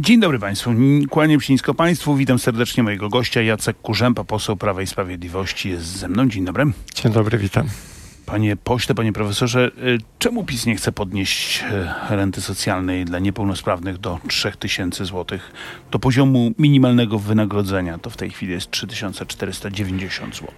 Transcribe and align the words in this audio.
Dzień 0.00 0.20
dobry 0.20 0.38
Państwu. 0.38 0.70
Kłaniam 1.10 1.40
się 1.40 1.52
nisko 1.52 1.74
Państwu. 1.74 2.16
Witam 2.16 2.38
serdecznie 2.38 2.82
mojego 2.82 3.08
gościa 3.08 3.42
Jacek 3.42 3.80
Kurzępa, 3.80 4.24
poseł 4.24 4.56
Prawa 4.56 4.82
i 4.82 4.86
Sprawiedliwości 4.86 5.68
jest 5.68 5.84
ze 5.84 6.08
mną. 6.08 6.28
Dzień 6.28 6.44
dobry. 6.44 6.64
Dzień 6.94 7.12
dobry, 7.12 7.38
witam. 7.38 7.66
Panie 8.26 8.56
pośle, 8.56 8.94
panie 8.94 9.12
profesorze, 9.12 9.70
y, 9.78 9.98
czemu 10.18 10.44
PiS 10.44 10.66
nie 10.66 10.76
chce 10.76 10.92
podnieść 10.92 11.64
y, 12.10 12.14
renty 12.16 12.40
socjalnej 12.40 13.04
dla 13.04 13.18
niepełnosprawnych 13.18 13.98
do 13.98 14.18
3000 14.28 15.04
zł, 15.04 15.38
do 15.90 15.98
poziomu 15.98 16.52
minimalnego 16.58 17.18
wynagrodzenia? 17.18 17.98
To 17.98 18.10
w 18.10 18.16
tej 18.16 18.30
chwili 18.30 18.52
jest 18.52 18.70
3490 18.70 20.36
zł. 20.36 20.52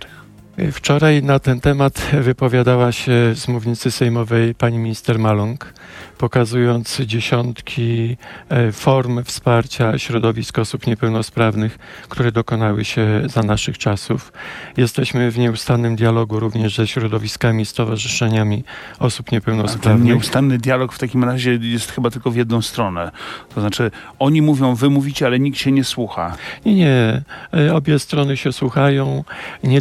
Wczoraj 0.73 1.23
na 1.23 1.39
ten 1.39 1.61
temat 1.61 2.11
wypowiadała 2.21 2.93
się 2.93 3.12
z 3.35 3.48
mównicy 3.48 3.91
sejmowej 3.91 4.55
pani 4.55 4.79
minister 4.79 5.18
Maląg, 5.18 5.75
pokazując 6.18 7.00
dziesiątki 7.00 8.17
e, 8.48 8.73
form 8.73 9.25
wsparcia 9.25 9.99
środowisk 9.99 10.59
osób 10.59 10.86
niepełnosprawnych, 10.86 11.79
które 12.08 12.32
dokonały 12.32 12.85
się 12.85 13.22
za 13.27 13.43
naszych 13.43 13.79
czasów. 13.79 14.32
Jesteśmy 14.77 15.30
w 15.30 15.39
nieustannym 15.39 15.96
dialogu 15.96 16.41
również 16.41 16.77
ze 16.77 16.86
środowiskami, 16.86 17.66
stowarzyszeniami 17.66 18.64
osób 18.99 19.27
A 19.30 19.35
niepełnosprawnych. 19.35 20.03
ten 20.03 20.07
nieustanny 20.14 20.58
dialog 20.58 20.93
w 20.93 20.99
takim 20.99 21.25
razie 21.25 21.58
jest 21.63 21.93
chyba 21.93 22.11
tylko 22.11 22.30
w 22.30 22.36
jedną 22.36 22.63
stronę. 22.63 23.11
To 23.55 23.61
znaczy, 23.61 23.91
oni 24.19 24.43
mówią, 24.43 24.75
wy 24.75 24.91
mówicie, 24.91 25.27
ale 25.27 25.39
nikt 25.41 25.58
się 25.58 25.72
nie 25.72 25.85
słucha. 25.85 26.36
Nie, 26.66 26.75
nie. 26.75 27.22
E, 27.55 27.75
Obie 27.75 27.99
strony 27.99 28.36
się 28.36 28.53
słuchają. 28.53 29.25
Nie 29.64 29.80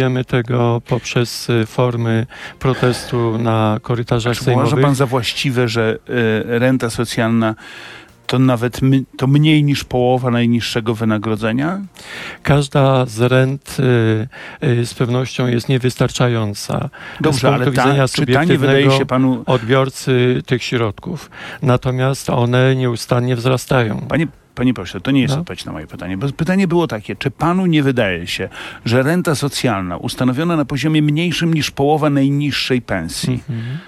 demonstrujemy 0.00 0.24
tego 0.24 0.82
poprzez 0.88 1.50
e, 1.50 1.66
formy 1.66 2.26
protestu 2.58 3.38
na 3.38 3.78
korytarzach 3.82 4.36
Czy 4.36 4.42
uważa 4.42 4.60
sejmowych. 4.60 4.84
pan 4.84 4.94
za 4.94 5.06
właściwe, 5.06 5.68
że 5.68 5.98
y, 6.08 6.58
renta 6.58 6.90
socjalna 6.90 7.54
to 8.26 8.38
nawet 8.38 8.82
my, 8.82 9.02
to 9.16 9.26
mniej 9.26 9.64
niż 9.64 9.84
połowa 9.84 10.30
najniższego 10.30 10.94
wynagrodzenia? 10.94 11.80
Każda 12.42 13.06
z 13.06 13.20
rent 13.20 13.76
y, 14.62 14.66
y, 14.66 14.86
z 14.86 14.94
pewnością 14.94 15.46
jest 15.46 15.68
niewystarczająca 15.68 16.88
z 17.20 17.22
Dobrze, 17.22 17.48
punktu 17.48 17.80
ale 17.80 17.96
ta, 17.96 18.08
czy 18.08 18.26
ta 18.26 18.44
nie 18.44 18.58
wydaje 18.58 18.90
się 18.90 19.06
panu... 19.06 19.42
odbiorcy 19.46 20.42
tych 20.46 20.62
środków. 20.62 21.30
Natomiast 21.62 22.30
one 22.30 22.76
nieustannie 22.76 23.36
wzrastają. 23.36 24.06
Panie, 24.08 24.26
panie 24.60 24.74
pośle, 24.74 25.00
to 25.00 25.10
nie 25.10 25.20
jest 25.22 25.34
No. 25.34 25.40
odpowiedź 25.40 25.64
na 25.64 25.72
moje 25.72 25.86
pytanie. 25.86 26.16
Bo 26.16 26.28
pytanie 26.32 26.68
było 26.68 26.86
takie, 26.86 27.16
czy 27.16 27.30
panu 27.30 27.66
nie 27.66 27.82
wydaje 27.82 28.26
się, 28.26 28.48
że 28.84 29.02
renta 29.02 29.34
socjalna 29.34 29.96
ustanowiona 29.96 30.56
na 30.56 30.64
poziomie 30.64 31.02
mniejszym 31.02 31.54
niż 31.54 31.70
połowa 31.70 32.10
najniższej 32.10 32.82
pensji 32.82 33.32
Mhm. 33.48 33.78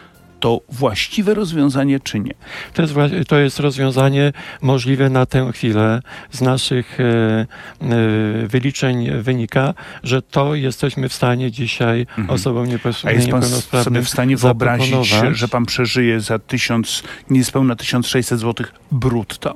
To 0.43 0.61
właściwe 0.69 1.35
rozwiązanie, 1.35 2.01
czy 2.01 2.21
nie? 2.21 2.35
To 2.75 2.83
jest, 2.83 2.95
to 3.29 3.39
jest 3.39 3.61
rozwiązanie 3.61 4.33
możliwe 4.62 5.11
na 5.11 5.27
tę 5.27 5.51
chwilę. 5.53 6.03
Z 6.31 6.41
naszych 6.41 6.98
e, 7.01 7.05
e, 7.05 8.47
wyliczeń 8.47 9.11
wynika, 9.23 9.75
że 10.03 10.23
to 10.23 10.55
jesteśmy 10.55 11.09
w 11.09 11.15
stanie 11.15 11.51
dzisiaj 11.51 12.01
Mhm. 12.01 12.31
osobom 12.31 12.67
niepos- 12.67 13.07
A 13.09 13.11
jest 13.13 13.29
pan 13.31 13.41
niepełnosprawnym 13.41 13.85
sobie 13.95 14.03
w 14.03 14.09
stanie 14.09 14.37
wyobrazić, 14.37 15.15
że 15.33 15.48
pan 15.48 15.67
przeżyje 15.67 16.20
za 16.20 16.39
tysiąc, 16.39 17.03
niespełna 17.31 17.77
1600 17.77 18.41
zł 18.41 18.67
brutto? 18.93 19.55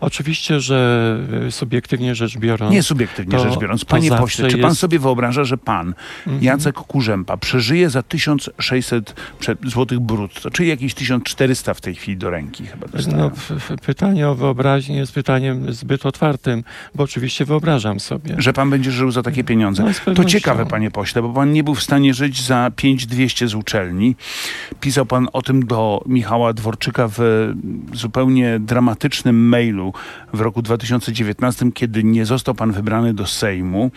Oczywiście, 0.00 0.60
że 0.60 1.18
e, 1.46 1.50
subiektywnie 1.50 2.14
rzecz 2.14 2.38
biorąc. 2.38 2.72
Nie 2.72 2.82
subiektywnie 2.82 3.38
to- 3.38 3.44
rzecz 3.50 3.58
biorąc. 3.58 3.84
Panie 3.84 4.10
pośle, 4.10 4.48
czy 4.50 4.58
pan 4.58 4.70
jest- 4.70 4.80
sobie 4.80 4.98
wyobraża, 4.98 5.44
że 5.44 5.58
pan, 5.58 5.94
Mhm. 6.26 6.44
Jacek 6.44 6.74
Kurzępa, 6.74 7.36
przeżyje 7.36 7.90
za 7.90 8.02
1600 8.02 9.14
prze- 9.38 9.56
zł 9.66 10.00
brutto, 10.00 10.23
czyli 10.52 10.68
jakieś 10.68 10.94
1400 10.94 11.74
w 11.74 11.80
tej 11.80 11.94
chwili 11.94 12.16
do 12.16 12.30
ręki 12.30 12.66
chyba 12.66 12.88
dostają? 12.88 13.16
No, 13.18 13.30
pytanie 13.86 14.28
o 14.28 14.34
wyobraźnię 14.34 14.96
jest 14.96 15.12
pytaniem 15.12 15.72
zbyt 15.72 16.06
otwartym, 16.06 16.64
bo 16.94 17.04
oczywiście 17.04 17.44
wyobrażam 17.44 18.00
sobie. 18.00 18.34
Że 18.38 18.52
pan 18.52 18.70
będzie 18.70 18.90
żył 18.90 19.10
za 19.10 19.22
takie 19.22 19.44
pieniądze. 19.44 19.84
No, 20.06 20.14
To 20.14 20.24
ciekawe, 20.24 20.66
panie 20.66 20.90
pośle, 20.90 21.22
bo 21.22 21.28
pan 21.28 21.52
nie 21.52 21.64
był 21.64 21.74
w 21.74 21.82
stanie 21.82 22.14
żyć 22.14 22.42
za 22.42 22.70
5200 22.76 23.48
z 23.48 23.54
uczelni. 23.54 24.16
Pisał 24.80 25.06
pan 25.06 25.28
o 25.32 25.42
tym 25.42 25.66
do 25.66 26.04
Michała 26.06 26.52
Dworczyka 26.52 27.08
w 27.08 27.52
zupełnie 27.92 28.58
dramatycznym 28.60 29.48
mailu 29.48 29.92
w 30.32 30.40
roku 30.40 30.62
2019, 30.62 31.72
kiedy 31.72 32.04
nie 32.04 32.26
został 32.26 32.54
pan 32.54 32.72
wybrany 32.72 33.14
do 33.14 33.26
Sejmu. 33.26 33.90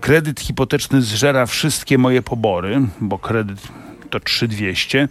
Kredyt 0.00 0.40
hipoteczny 0.40 1.02
zżera 1.02 1.46
wszystkie 1.46 1.98
moje 1.98 2.22
pobory, 2.22 2.80
bo 3.00 3.18
kredyt 3.18 3.68
to 4.10 4.20
3200. 4.20 5.08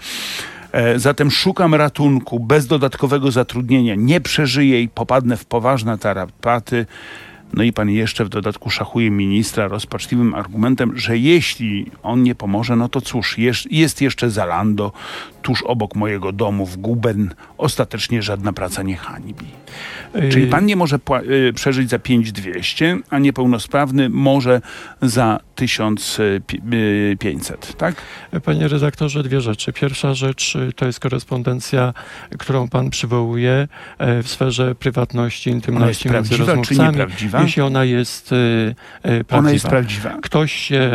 E, 0.72 1.00
Zatem 1.00 1.32
szukam 1.32 1.76
ratunku 1.76 2.40
bez 2.40 2.68
dodatkowego 2.68 3.32
zatrudnienia. 3.32 3.96
Nie 3.96 4.22
przeżyję 4.22 4.82
i 4.82 4.90
popadnę 4.90 5.38
w 5.38 5.46
poważne 5.46 5.98
tarapaty. 5.98 6.86
No 7.54 7.64
i 7.64 7.74
pan 7.74 7.90
jeszcze 7.90 8.26
w 8.26 8.30
dodatku 8.30 8.70
szachuje 8.70 9.12
ministra 9.12 9.68
rozpaczliwym 9.68 10.36
argumentem, 10.36 10.98
że 10.98 11.18
jeśli 11.18 11.92
on 12.04 12.24
nie 12.24 12.36
pomoże, 12.36 12.76
no 12.76 12.90
to 12.90 13.02
cóż, 13.02 13.38
jest, 13.72 14.02
jeszcze 14.02 14.30
Zalando 14.30 14.92
tuż 15.42 15.64
obok 15.64 15.96
mojego 15.96 16.32
domu 16.32 16.66
w 16.66 16.78
Guben. 16.78 17.34
Ostatecznie 17.58 18.22
żadna 18.22 18.54
praca 18.54 18.84
nie 18.84 18.98
hańbi. 18.98 19.46
Czyli 20.32 20.46
Y, 20.46 20.48
pan 20.48 20.66
nie 20.66 20.76
może 20.76 21.00
y, 21.50 21.54
przeżyć 21.54 21.90
za 21.90 22.00
5200, 22.00 22.98
a 23.10 23.20
niepełnosprawny 23.20 24.10
może 24.10 24.62
za 25.02 25.40
1500, 25.56 27.78
tak? 27.78 27.96
Panie 28.44 28.68
redaktorze, 28.68 29.24
dwie 29.24 29.42
rzeczy. 29.42 29.74
Pierwsza 29.74 30.14
rzecz 30.14 30.56
y, 30.56 30.74
to 30.76 30.86
jest 30.86 31.00
korespondencja, 31.00 31.94
którą 32.38 32.68
pan 32.68 32.90
przywołuje 32.90 33.68
e, 33.98 34.24
w 34.24 34.30
sferze 34.30 34.76
prywatności, 34.76 35.50
Ona 35.50 35.56
jest 35.56 35.68
intymności 35.68 36.10
między 36.10 36.30
prawdziwa 36.30 36.46
czy 36.46 36.46
rozmówcami. 36.46 36.98
Jeśli 37.44 37.62
ona 37.62 37.84
jest 37.84 38.32
y, 38.32 38.36
y, 38.36 38.76
prawdziwa. 39.02 39.38
Ona 39.38 39.52
jest 39.52 39.68
prawdziwa. 39.68 40.18
Ktoś 40.22 40.52
się 40.54 40.92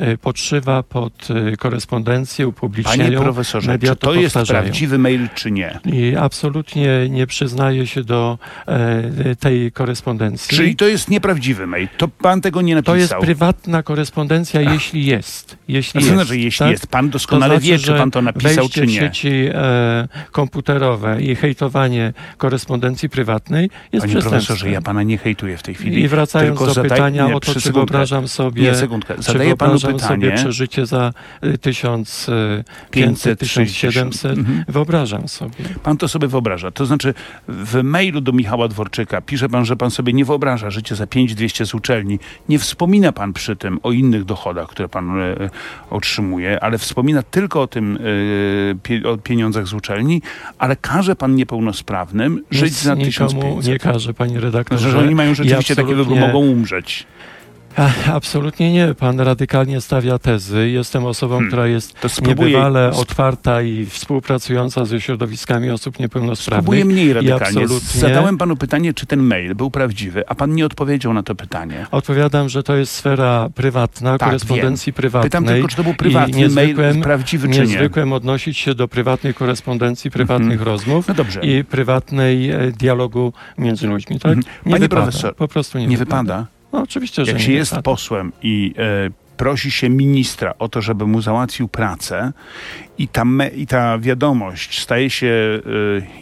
y, 0.00 0.18
podszywa 0.18 0.82
pod 0.82 1.28
korespondencję, 1.58 2.48
upublicznia 2.48 2.96
Panie 3.04 3.14
ją. 3.14 3.22
profesorze, 3.22 3.70
media 3.70 3.90
czy 3.90 3.96
to 3.96 4.06
to 4.06 4.14
jest 4.14 4.36
prawdziwy 4.48 4.98
mail, 4.98 5.28
czy 5.34 5.50
nie? 5.50 5.78
I 5.84 6.16
absolutnie 6.16 7.08
nie 7.08 7.26
przyznaje 7.26 7.86
się 7.86 8.04
do 8.04 8.38
e, 8.66 9.36
tej 9.36 9.72
korespondencji. 9.72 10.56
Czyli 10.56 10.76
to 10.76 10.86
jest 10.86 11.10
nieprawdziwy 11.10 11.66
mail. 11.66 11.88
To 11.96 12.08
pan 12.08 12.40
tego 12.40 12.62
nie 12.62 12.74
napisał. 12.74 12.94
to 12.94 13.00
jest 13.00 13.14
prywatna 13.14 13.82
korespondencja, 13.82 14.60
jeśli 14.60 15.06
jest. 15.06 15.56
Jeśli 15.68 16.00
co 16.00 16.06
jest, 16.06 16.12
znaczy, 16.14 16.38
jeśli 16.38 16.58
tak? 16.58 16.70
jest? 16.70 16.86
Pan 16.86 17.10
doskonale 17.10 17.54
to 17.54 17.60
znaczy, 17.60 17.72
wie, 17.72 17.78
czy 17.78 17.92
pan 17.98 18.10
to 18.10 18.22
napisał, 18.22 18.68
czy 18.68 18.86
nie. 18.86 19.00
sieci 19.00 19.28
e, 19.54 20.08
komputerowe 20.32 21.22
i 21.22 21.36
hejtowanie 21.36 22.12
korespondencji 22.38 23.08
prywatnej 23.08 23.62
jest 23.62 23.72
Panie 23.90 23.98
przestępstwem. 24.00 24.30
profesorze, 24.30 24.70
ja 24.70 24.80
pana 24.82 25.02
nie 25.02 25.18
hejtuję 25.18 25.56
w 25.62 25.64
tej 25.64 25.74
chwili. 25.74 26.02
I 26.02 26.08
wracając 26.08 26.58
tylko 26.58 26.74
do 26.74 26.82
pytania 26.82 27.26
nie, 27.28 27.34
o 27.36 27.40
to, 27.40 27.52
czy 27.54 27.60
sekundkę. 27.60 27.72
wyobrażam 27.72 28.28
sobie, 28.28 28.62
Nie, 28.62 28.74
sekundkę. 28.74 29.14
czy 29.14 29.22
Zadaję 29.22 29.56
panu 29.56 29.70
wyobrażam 29.78 30.00
sobie 30.00 30.18
pytanie. 30.20 30.36
przeżycie 30.36 30.86
za 30.86 31.12
y, 31.44 31.58
1500, 31.58 33.38
1700, 33.38 34.38
Mhm. 34.38 34.64
wyobrażam 34.68 35.28
sobie. 35.28 35.54
Pan 35.82 35.96
to 35.96 36.08
sobie 36.08 36.28
wyobraża. 36.28 36.70
To 36.70 36.86
znaczy, 36.86 37.14
w 37.48 37.82
mailu 37.82 38.20
do 38.20 38.32
Michała 38.32 38.68
Dworczyka 38.68 39.20
pisze 39.20 39.48
pan, 39.48 39.64
że 39.64 39.76
pan 39.76 39.90
sobie 39.90 40.12
nie 40.12 40.24
wyobraża 40.24 40.70
życia 40.70 40.94
za 40.94 41.06
5200 41.06 41.66
z 41.66 41.74
uczelni. 41.74 42.18
Nie 42.48 42.58
wspomina 42.58 43.12
pan 43.12 43.32
przy 43.32 43.56
tym 43.56 43.78
o 43.82 43.92
innych 43.92 44.24
dochodach, 44.24 44.68
które 44.68 44.88
pan 44.88 45.20
e, 45.20 45.50
otrzymuje, 45.90 46.60
ale 46.64 46.78
wspomina 46.78 47.22
tylko 47.22 47.62
o 47.62 47.66
tym 47.66 47.96
e, 47.96 48.00
pie, 48.82 49.02
o 49.10 49.16
pieniądzach 49.16 49.66
z 49.66 49.72
uczelni, 49.74 50.22
ale 50.58 50.76
każe 50.76 51.16
pan 51.16 51.34
niepełnosprawnym 51.34 52.44
żyć 52.50 52.62
Nic 52.72 52.82
za 52.82 52.94
nikomu 52.94 53.28
1500. 53.30 53.72
nie 53.72 53.78
każe, 53.78 54.14
panie 54.14 54.40
redaktorze. 54.40 54.90
Że 54.90 54.98
oni 54.98 55.14
mają 55.14 55.34
rzeczywiście 55.56 55.72
I 55.72 55.76
takiego, 55.76 55.94
że 55.94 56.00
absolutnie- 56.10 56.26
mogą 56.32 56.38
umrzeć. 56.38 57.06
Absolutnie 58.12 58.72
nie. 58.72 58.94
Pan 58.94 59.20
radykalnie 59.20 59.80
stawia 59.80 60.18
tezy. 60.18 60.68
Jestem 60.70 61.04
osobą, 61.04 61.34
Hmm. 61.34 61.48
która 61.50 61.66
jest 61.66 62.00
To 62.00 62.08
spróbuję, 62.08 62.50
niebywale 62.50 62.90
otwarta 62.90 63.62
i 63.62 63.86
współpracująca 63.86 64.84
ze 64.84 65.00
środowiskami 65.00 65.70
osób 65.70 65.98
niepełnosprawnych. 65.98 66.62
spróbuję 66.64 66.84
mniej 66.84 67.12
radykalnie. 67.12 67.44
absolutnie- 67.62 68.00
Zadałem 68.00 68.38
panu 68.38 68.56
pytanie, 68.56 68.94
czy 68.94 69.06
ten 69.06 69.20
mail 69.22 69.54
był 69.54 69.70
prawdziwy, 69.70 70.24
a 70.28 70.34
pan 70.34 70.54
nie 70.54 70.66
odpowiedział 70.66 71.12
na 71.14 71.22
to 71.22 71.34
pytanie. 71.34 71.86
Odpowiadam, 71.90 72.48
że 72.48 72.62
to 72.62 72.76
jest 72.76 72.92
sfera 72.94 73.48
prywatna, 73.54 74.18
Tak, 74.18 74.28
korespondencji 74.28 74.92
prywatnej. 74.92 75.30
Pytam 75.30 75.44
tylko, 75.44 75.68
czy 75.68 75.76
to 75.76 75.84
był 75.84 75.94
prywatny 75.94 76.48
mail, 76.48 76.76
prawdziwy 77.02 77.48
czy 77.48 77.54
nie. 77.54 77.60
Niezwykłem 77.60 78.12
odnosić 78.12 78.58
się 78.58 78.74
do 78.74 78.88
prywatnej 78.88 79.34
korespondencji, 79.34 80.10
prywatnych 80.10 80.58
Mhm. 80.58 80.68
rozmów 80.68 81.08
No 81.08 81.14
i 81.42 81.64
prywatnej 81.64 82.50
e, 82.50 82.72
dialogu 82.72 83.32
między 83.58 83.86
ludźmi. 83.86 84.18
Tak? 84.20 84.32
Mhm. 84.32 84.54
Nie 84.66 84.72
Panie 84.72 84.80
wypada. 84.84 85.02
profesor, 85.02 85.36
po 85.36 85.48
prostu 85.48 85.78
nie, 85.78 85.86
Nie 85.86 85.96
wypada. 85.96 86.46
No, 86.72 86.82
oczywiście, 86.82 87.24
że 87.24 87.32
Jak 87.32 87.40
się 87.40 87.52
jest 87.52 87.74
posłem 87.84 88.32
i 88.42 88.74
e, 88.78 89.10
prosi 89.36 89.70
się 89.70 89.88
ministra 89.88 90.54
o 90.58 90.68
to, 90.68 90.82
żeby 90.82 91.06
mu 91.06 91.22
załatwił 91.22 91.68
pracę 91.68 92.32
i 93.02 93.08
ta, 93.08 93.24
me, 93.24 93.48
i 93.48 93.66
ta 93.66 93.98
wiadomość 93.98 94.80
staje 94.82 95.10
się 95.10 95.26
y, 95.26 95.62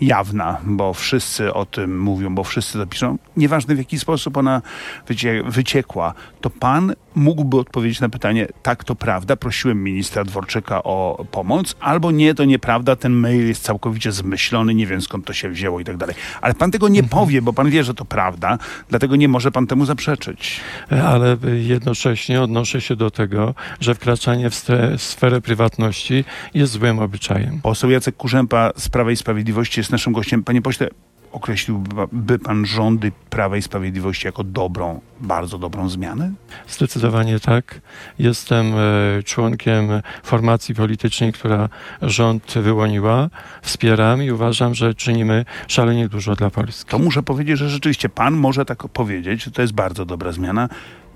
jawna, 0.01 0.61
bo 0.65 0.95
wszyscy 0.95 1.55
o 1.55 1.67
tym 1.67 2.01
mówią, 2.01 2.35
bo 2.35 2.45
wszyscy 2.45 2.79
to 2.79 2.87
piszą, 2.87 3.19
nieważne 3.37 3.75
w 3.75 3.79
jaki 3.79 3.99
sposób 3.99 4.37
ona 4.37 4.63
wycie, 5.07 5.43
wyciekła, 5.47 6.15
to 6.41 6.51
pan 6.51 6.95
mógłby 7.15 7.59
odpowiedzieć 7.59 8.01
na 8.01 8.09
pytanie, 8.09 8.47
tak 8.63 8.85
to 8.85 8.95
prawda, 8.95 9.37
prosiłem 9.37 9.83
ministra 9.83 10.25
Dworczyka 10.25 10.83
o 10.83 11.27
pomoc, 11.31 11.77
albo 11.81 12.11
nie, 12.11 12.35
to 12.35 12.45
nieprawda, 12.45 12.97
ten 12.97 13.13
mail 13.13 13.49
jest 13.49 13.63
całkowicie 13.63 14.13
zmyślony, 14.13 14.75
nie 14.75 14.87
wiem 14.87 15.01
skąd 15.01 15.25
to 15.25 15.33
się 15.33 15.49
wzięło 15.49 15.81
i 15.81 15.85
tak 15.85 15.97
dalej. 15.97 16.17
Ale 16.41 16.55
pan 16.55 16.71
tego 16.71 16.89
nie 16.89 17.01
mhm. 17.01 17.21
powie, 17.21 17.43
bo 17.43 17.53
pan 17.53 17.71
wie, 17.71 17.85
że 17.85 17.95
to 17.95 18.05
prawda, 18.05 18.59
dlatego 18.89 19.17
nie 19.17 19.29
może 19.29 19.53
pan 19.53 19.67
temu 19.67 19.85
zaprzeczyć. 19.85 20.61
Ale 21.05 21.37
jednocześnie 21.63 22.43
odnoszę 22.43 22.81
się 22.81 22.97
do 22.97 23.11
tego, 23.11 23.55
że 23.81 23.95
wkraczanie 23.95 24.51
w 24.51 24.55
sferę 24.97 25.41
prywatności 25.41 26.25
jest 26.55 26.70
złym 26.71 26.99
obyczajem. 26.99 27.61
Poseł 27.63 27.91
Jacek 27.91 28.17
Kurzępa 28.17 28.71
z 28.77 28.89
Prawa 28.89 29.11
i 29.11 29.17
Sprawiedliwości 29.17 29.81
jest 29.81 29.93
naszym 29.93 30.13
gościem. 30.13 30.45
Panie 30.45 30.63
pośle, 30.63 30.89
określiłby 31.33 32.39
pan 32.39 32.67
rządy 32.67 33.13
Prawa 33.31 33.57
i 33.57 33.63
Sprawiedliwości 33.63 34.27
jako 34.27 34.45
dobrą, 34.45 35.01
bardzo 35.21 35.59
dobrą 35.59 35.89
zmianę? 35.89 36.33
Zdecydowanie 36.69 37.41
tak. 37.41 37.81
Jestem 38.19 38.73
e, 38.75 39.23
członkiem 39.23 39.89
formacji 40.23 40.75
politycznej, 40.75 41.33
która 41.33 41.69
rząd 42.03 42.55
wyłoniła. 42.55 43.31
Wspieram 43.63 44.23
i 44.23 44.31
uważam, 44.31 44.75
że 44.75 44.95
czynimy 44.95 45.45
szalenie 45.69 46.09
dużo 46.09 46.37
dla 46.37 46.51
Polski. 46.51 46.91
To 46.91 46.99
muszę 46.99 47.23
powiedzieć, 47.23 47.59
że 47.59 47.69
rzeczywiście 47.69 48.09
pan 48.09 48.35
może 48.35 48.65
tak 48.65 48.89
powiedzieć, 48.89 49.45
że 49.45 49.51
to 49.51 49.63
jest 49.63 49.75
bardzo 49.75 50.05
dobra 50.05 50.33
zmiana. 50.33 50.69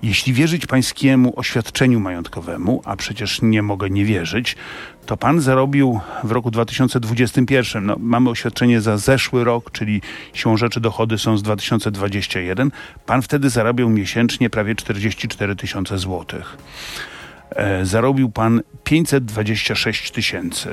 Jeśli 0.05 0.33
wierzyć 0.33 0.65
pańskiemu 0.65 1.33
oświadczeniu 1.35 1.99
majątkowemu, 1.99 2.81
a 2.85 2.95
przecież 2.95 3.41
nie 3.41 3.61
mogę 3.61 3.89
nie 3.89 4.05
wierzyć, 4.05 4.55
to 5.05 5.17
pan 5.17 5.41
zarobił 5.41 5.99
w 6.23 6.31
roku 6.31 6.51
2021, 6.51 7.85
no, 7.85 7.95
mamy 7.99 8.29
oświadczenie 8.29 8.81
za 8.81 8.97
zeszły 8.97 9.43
rok, 9.43 9.71
czyli 9.71 10.01
siłą 10.33 10.57
rzeczy 10.57 10.79
dochody 10.79 11.17
są 11.17 11.37
z 11.37 11.43
2021, 11.43 12.71
pan 13.05 13.21
wtedy 13.21 13.49
zarabiał 13.49 13.89
miesięcznie 13.89 14.49
prawie 14.49 14.75
44 14.75 15.55
tysiące 15.55 15.97
złotych. 15.97 16.57
E, 17.49 17.85
zarobił 17.85 18.29
pan 18.29 18.61
526 18.83 20.11
tysięcy, 20.11 20.69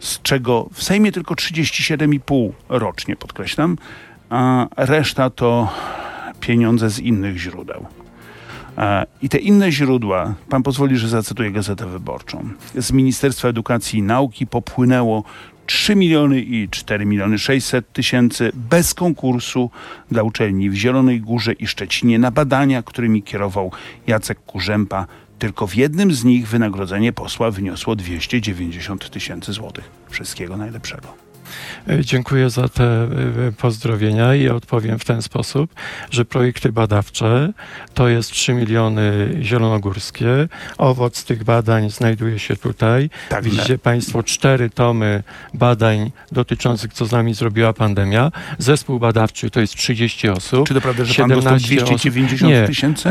z 0.00 0.22
czego 0.22 0.68
w 0.72 0.82
Sejmie 0.82 1.12
tylko 1.12 1.34
37,5 1.34 2.50
rocznie, 2.68 3.16
podkreślam, 3.16 3.76
a 4.30 4.66
reszta 4.76 5.30
to 5.30 5.72
pieniądze 6.40 6.90
z 6.90 6.98
innych 6.98 7.38
źródeł. 7.38 7.86
I 9.22 9.28
te 9.28 9.38
inne 9.38 9.72
źródła, 9.72 10.34
pan 10.48 10.62
pozwoli, 10.62 10.96
że 10.96 11.08
zacytuję 11.08 11.50
Gazetę 11.50 11.86
Wyborczą. 11.86 12.48
Z 12.74 12.92
Ministerstwa 12.92 13.48
Edukacji 13.48 13.98
i 13.98 14.02
Nauki 14.02 14.46
popłynęło 14.46 15.24
3 15.66 15.96
miliony 15.96 16.40
i 16.40 16.68
4 16.68 17.06
miliony 17.06 17.38
600 17.38 17.92
tysięcy 17.92 18.52
bez 18.54 18.94
konkursu 18.94 19.70
dla 20.10 20.22
uczelni 20.22 20.70
w 20.70 20.74
Zielonej 20.74 21.20
Górze 21.20 21.52
i 21.52 21.66
Szczecinie 21.66 22.18
na 22.18 22.30
badania, 22.30 22.82
którymi 22.82 23.22
kierował 23.22 23.72
Jacek 24.06 24.38
Kurzępa. 24.40 25.06
Tylko 25.38 25.66
w 25.66 25.74
jednym 25.74 26.12
z 26.12 26.24
nich 26.24 26.48
wynagrodzenie 26.48 27.12
posła 27.12 27.50
wyniosło 27.50 27.96
290 27.96 29.10
tysięcy 29.10 29.52
złotych. 29.52 29.90
Wszystkiego 30.10 30.56
najlepszego. 30.56 31.23
E, 31.88 32.04
dziękuję 32.04 32.50
za 32.50 32.68
te 32.68 32.84
e, 32.84 33.08
pozdrowienia 33.58 34.34
i 34.34 34.48
odpowiem 34.48 34.98
w 34.98 35.04
ten 35.04 35.22
sposób, 35.22 35.74
że 36.10 36.24
projekty 36.24 36.72
badawcze 36.72 37.52
to 37.94 38.08
jest 38.08 38.30
3 38.30 38.54
miliony 38.54 39.36
zielonogórskie. 39.42 40.48
Owoc 40.78 41.24
tych 41.24 41.44
badań 41.44 41.90
znajduje 41.90 42.38
się 42.38 42.56
tutaj. 42.56 43.10
Tak, 43.28 43.44
Widzicie. 43.44 43.78
Państwo 43.78 44.22
cztery 44.22 44.70
tomy 44.70 45.22
badań 45.54 46.12
dotyczących, 46.32 46.92
co 46.92 47.06
z 47.06 47.12
nami 47.12 47.34
zrobiła 47.34 47.72
pandemia. 47.72 48.32
Zespół 48.58 48.98
badawczy 48.98 49.50
to 49.50 49.60
jest 49.60 49.74
30 49.74 50.28
osób. 50.28 50.68
Czy 50.68 50.74
to 50.74 50.80
prawda, 50.80 51.04
że 51.04 51.14
pan 51.14 51.30
dostał 51.30 51.56
290 51.56 52.66
tysięcy? 52.66 53.08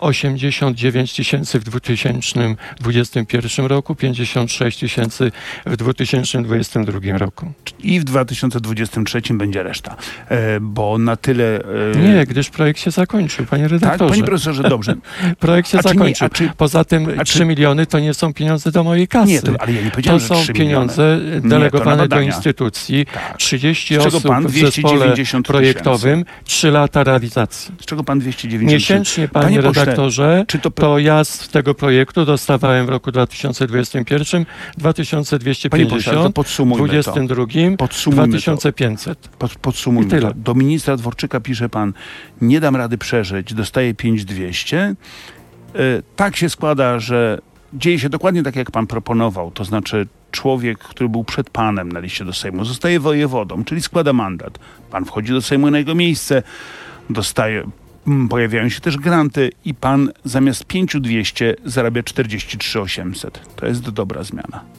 89 0.00 1.16
tysięcy 1.16 1.60
w 1.60 1.64
2021 1.64 3.66
roku, 3.66 3.94
56 3.94 4.78
tysięcy 4.78 5.32
w 5.66 5.76
2022 5.76 7.18
roku 7.18 7.52
i 7.78 8.00
w 8.00 8.04
2023 8.04 9.20
będzie 9.34 9.62
reszta, 9.62 9.96
e, 10.28 10.60
bo 10.60 10.98
na 10.98 11.16
tyle... 11.16 11.60
E, 11.94 11.98
nie, 11.98 12.26
gdyż 12.26 12.50
projekt 12.50 12.80
się 12.80 12.90
zakończył, 12.90 13.46
panie 13.46 13.62
tak, 13.62 13.72
redaktorze. 13.72 13.98
Tak, 13.98 14.08
panie 14.08 14.22
profesorze, 14.24 14.62
dobrze. 14.62 14.94
projekt 15.40 15.68
się 15.68 15.78
a 15.78 15.82
zakończył. 15.82 16.26
Nie, 16.26 16.30
czy, 16.30 16.50
Poza 16.56 16.84
tym 16.84 17.06
a 17.18 17.24
3 17.24 17.44
miliony 17.44 17.86
to 17.86 17.98
nie 17.98 18.14
są 18.14 18.34
pieniądze 18.34 18.72
do 18.72 18.84
mojej 18.84 19.08
kasy. 19.08 19.32
Nie, 19.32 19.42
to, 19.42 19.52
ale 19.58 19.72
ja 19.72 19.82
nie 19.82 19.90
powiedziałem, 19.90 20.20
to 20.20 20.26
że 20.26 20.34
3 20.34 20.46
są 20.46 20.52
pieniądze 20.52 21.18
miliony. 21.24 21.48
delegowane 21.48 22.02
nie, 22.02 22.08
do 22.08 22.20
instytucji. 22.20 23.06
Tak. 23.06 23.36
30 23.36 23.98
osób 23.98 24.22
pan 24.22 24.46
290 24.46 25.46
w 25.46 25.50
projektowym, 25.50 26.24
3 26.44 26.70
lata 26.70 27.04
realizacji. 27.04 27.74
Z 27.80 27.84
czego 27.84 28.04
pan 28.04 28.18
290 28.18 28.72
Miesięcznie, 28.72 29.28
panie, 29.28 29.44
panie 29.44 29.60
redaktorze, 29.60 30.44
pośle, 30.46 30.60
to... 30.60 30.70
to 30.70 30.98
ja 30.98 31.24
z 31.24 31.48
tego 31.48 31.74
projektu 31.74 32.24
dostawałem 32.24 32.86
w 32.86 32.88
roku 32.88 33.12
2021 33.12 34.46
2250, 34.76 36.34
pośle, 36.34 36.66
22 36.76 37.46
Podsumujmy 37.78 38.28
2500. 38.28 39.38
To. 39.38 39.48
Podsumujmy 39.62 40.08
I 40.08 40.10
tyle. 40.10 40.28
To. 40.28 40.34
Do 40.34 40.54
ministra 40.54 40.96
Dworczyka 40.96 41.40
pisze 41.40 41.68
pan, 41.68 41.92
nie 42.40 42.60
dam 42.60 42.76
rady 42.76 42.98
przeżyć, 42.98 43.54
dostaję 43.54 43.94
5200. 43.94 44.76
Yy, 45.74 45.80
e, 45.80 46.02
tak 46.16 46.36
się 46.36 46.50
składa, 46.50 46.98
że 46.98 47.38
dzieje 47.72 47.98
się 47.98 48.08
dokładnie 48.08 48.42
tak, 48.42 48.56
jak 48.56 48.70
pan 48.70 48.86
proponował, 48.86 49.50
to 49.50 49.64
znaczy 49.64 50.06
człowiek, 50.30 50.78
który 50.78 51.08
był 51.08 51.24
przed 51.24 51.50
panem 51.50 51.92
na 51.92 52.00
liście 52.00 52.24
do 52.24 52.32
Sejmu, 52.32 52.64
zostaje 52.64 53.00
wojewodą, 53.00 53.64
czyli 53.64 53.82
składa 53.82 54.12
mandat. 54.12 54.58
Pan 54.90 55.04
wchodzi 55.04 55.32
do 55.32 55.42
Sejmu 55.42 55.70
na 55.70 55.78
jego 55.78 55.94
miejsce, 55.94 56.42
dostaje, 57.10 57.64
mm, 58.06 58.28
pojawiają 58.28 58.68
się 58.68 58.80
też 58.80 58.96
granty 58.96 59.50
i 59.64 59.74
pan 59.74 60.10
zamiast 60.24 60.64
5200 60.64 61.56
zarabia 61.64 62.02
43800. 62.02 63.40
To 63.56 63.66
jest 63.66 63.90
dobra 63.90 64.22
zmiana. 64.22 64.77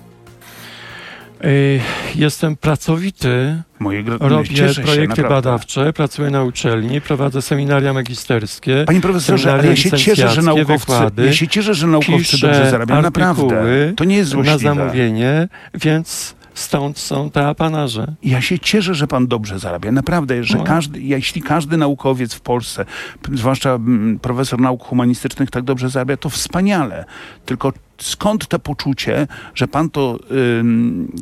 Jestem 2.16 2.56
pracowity, 2.56 3.64
Moje 3.80 4.04
robię 4.20 4.74
projekty 4.84 5.24
badawcze, 5.24 5.94
pracuję 5.94 6.30
na 6.30 6.44
uczelni, 6.44 7.02
prowadzę 7.02 7.42
seminaria 7.42 7.94
magisterskie. 7.94 8.84
Panie 8.88 9.02
profesorze, 9.02 9.54
ale 9.54 9.68
ja 9.68 9.76
się 9.76 9.92
cieszę, 9.92 10.30
że 10.30 10.42
naukowcy, 10.42 10.78
wykłady, 10.78 11.26
ja 11.26 11.34
się 11.34 11.48
cieszę, 11.48 11.74
że 11.74 11.88
naukowcy 11.88 12.42
dobrze 12.42 12.70
zarabiają. 12.70 13.02
Naprawdę. 13.02 13.94
To 13.96 14.04
nie 14.04 14.16
jest 14.16 14.30
złośliwe. 14.30 14.70
Na 14.70 14.76
zamówienie, 14.76 15.48
więc 15.74 16.36
stąd 16.54 16.98
są 16.98 17.30
te 17.30 17.48
apanarze. 17.48 18.16
Ja 18.24 18.42
się 18.42 18.60
cieszę, 18.60 18.94
że 18.94 19.08
pan 19.08 19.28
dobrze 19.28 19.60
zarabia. 19.60 19.92
Naprawdę, 19.92 20.44
że 20.44 20.58
no. 20.58 20.64
każdy, 20.64 21.02
jeśli 21.02 21.42
każdy 21.42 21.78
naukowiec 21.78 22.34
w 22.34 22.42
Polsce, 22.42 22.86
zwłaszcza 23.34 23.70
mm, 23.70 24.20
profesor 24.20 24.60
nauk 24.60 24.84
humanistycznych 24.84 25.52
tak 25.52 25.64
dobrze 25.64 25.90
zarabia, 25.90 26.18
to 26.18 26.30
wspaniale. 26.30 27.06
Tylko 27.46 27.74
skąd 28.00 28.48
to 28.48 28.60
poczucie, 28.60 29.28
że 29.56 29.68
pan 29.68 29.90
to, 29.90 30.20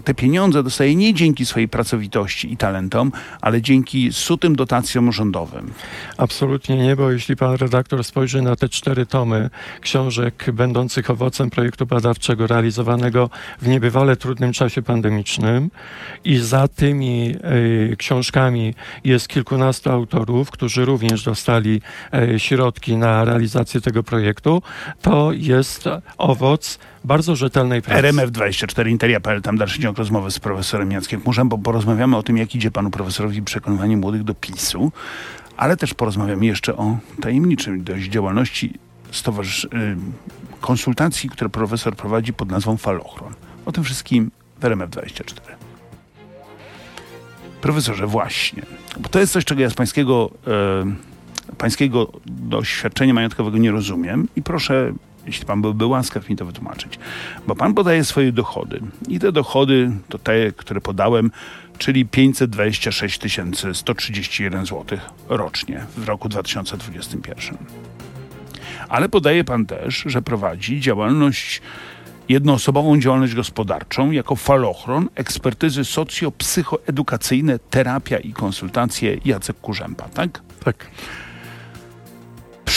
te 0.03 0.13
pieniądze 0.13 0.63
dostaje 0.63 0.95
nie 0.95 1.13
dzięki 1.13 1.45
swojej 1.45 1.69
pracowitości 1.69 2.53
i 2.53 2.57
talentom, 2.57 3.11
ale 3.41 3.61
dzięki 3.61 4.13
sutym 4.13 4.55
dotacjom 4.55 5.11
rządowym? 5.11 5.71
Absolutnie 6.17 6.77
nie, 6.77 6.95
bo 6.95 7.11
jeśli 7.11 7.35
pan 7.35 7.55
redaktor 7.55 8.03
spojrzy 8.03 8.41
na 8.41 8.55
te 8.55 8.69
cztery 8.69 9.05
tomy 9.05 9.49
książek 9.81 10.45
będących 10.53 11.09
owocem 11.09 11.49
projektu 11.49 11.85
badawczego 11.85 12.47
realizowanego 12.47 13.29
w 13.61 13.67
niebywale 13.67 14.15
trudnym 14.15 14.53
czasie 14.53 14.81
pandemicznym 14.81 15.69
i 16.23 16.37
za 16.37 16.67
tymi 16.67 17.35
y, 17.91 17.95
książkami 17.97 18.73
jest 19.03 19.27
kilkunastu 19.27 19.91
autorów, 19.91 20.51
którzy 20.51 20.85
również 20.85 21.23
dostali 21.23 21.81
y, 22.33 22.39
środki 22.39 22.97
na 22.97 23.25
realizację 23.25 23.81
tego 23.81 24.03
projektu, 24.03 24.61
to 25.01 25.31
jest 25.31 25.89
owoc 26.17 26.66
bardzo 27.03 27.35
rzetelnej 27.35 27.81
pracy. 27.81 28.01
RMF24 28.01 28.89
Interia.pl, 28.89 29.41
tam 29.41 29.57
dalszy 29.57 29.81
ciąg 29.81 29.97
rozmowy 29.97 30.31
z 30.31 30.39
profesorem 30.39 30.91
Jackiem 30.91 31.21
Murzem, 31.25 31.49
bo 31.49 31.57
porozmawiamy 31.57 32.17
o 32.17 32.23
tym, 32.23 32.37
jak 32.37 32.55
idzie 32.55 32.71
panu 32.71 32.89
profesorowi 32.89 33.41
przekonywanie 33.41 33.97
młodych 33.97 34.23
do 34.23 34.33
PiSu, 34.33 34.91
ale 35.57 35.77
też 35.77 35.93
porozmawiamy 35.93 36.45
jeszcze 36.45 36.77
o 36.77 36.97
tajemniczym 37.21 37.83
dość 37.83 38.09
działalności 38.09 38.73
stowarzysz... 39.11 39.63
Y, 39.63 39.67
konsultacji, 40.61 41.29
które 41.29 41.49
profesor 41.49 41.95
prowadzi 41.95 42.33
pod 42.33 42.51
nazwą 42.51 42.77
Falochron. 42.77 43.33
O 43.65 43.71
tym 43.71 43.83
wszystkim 43.83 44.31
w 44.59 44.63
RMF24. 44.63 45.41
Profesorze, 47.61 48.07
właśnie, 48.07 48.63
bo 48.99 49.09
to 49.09 49.19
jest 49.19 49.33
coś, 49.33 49.45
czego 49.45 49.61
ja 49.61 49.69
z 49.69 49.73
pańskiego, 49.73 50.31
e, 50.47 51.55
pańskiego 51.57 52.11
doświadczenia 52.25 53.13
majątkowego 53.13 53.57
nie 53.57 53.71
rozumiem 53.71 54.27
i 54.35 54.41
proszę 54.41 54.93
jeśli 55.27 55.45
pan 55.45 55.61
byłby 55.61 55.85
łaskaw 55.85 56.29
mi 56.29 56.35
to 56.35 56.45
wytłumaczyć. 56.45 56.99
Bo 57.47 57.55
pan 57.55 57.73
podaje 57.73 58.03
swoje 58.03 58.31
dochody 58.31 58.81
i 59.07 59.19
te 59.19 59.31
dochody 59.31 59.91
to 60.09 60.17
te, 60.17 60.51
które 60.51 60.81
podałem, 60.81 61.31
czyli 61.77 62.05
526 62.05 63.21
131 63.73 64.65
zł 64.65 64.99
rocznie 65.29 65.85
w 65.97 66.07
roku 66.07 66.29
2021. 66.29 67.57
Ale 68.89 69.09
podaje 69.09 69.43
pan 69.43 69.65
też, 69.65 70.03
że 70.05 70.21
prowadzi 70.21 70.81
działalność 70.81 71.61
jednoosobową 72.29 72.99
działalność 72.99 73.35
gospodarczą 73.35 74.11
jako 74.11 74.35
falochron, 74.35 75.09
ekspertyzy 75.15 75.85
socjo-psychoedukacyjne, 75.85 77.59
terapia 77.69 78.17
i 78.17 78.33
konsultacje 78.33 79.17
Jacek 79.25 79.61
Kurzępa, 79.61 80.09
tak? 80.09 80.41
Tak. 80.63 80.87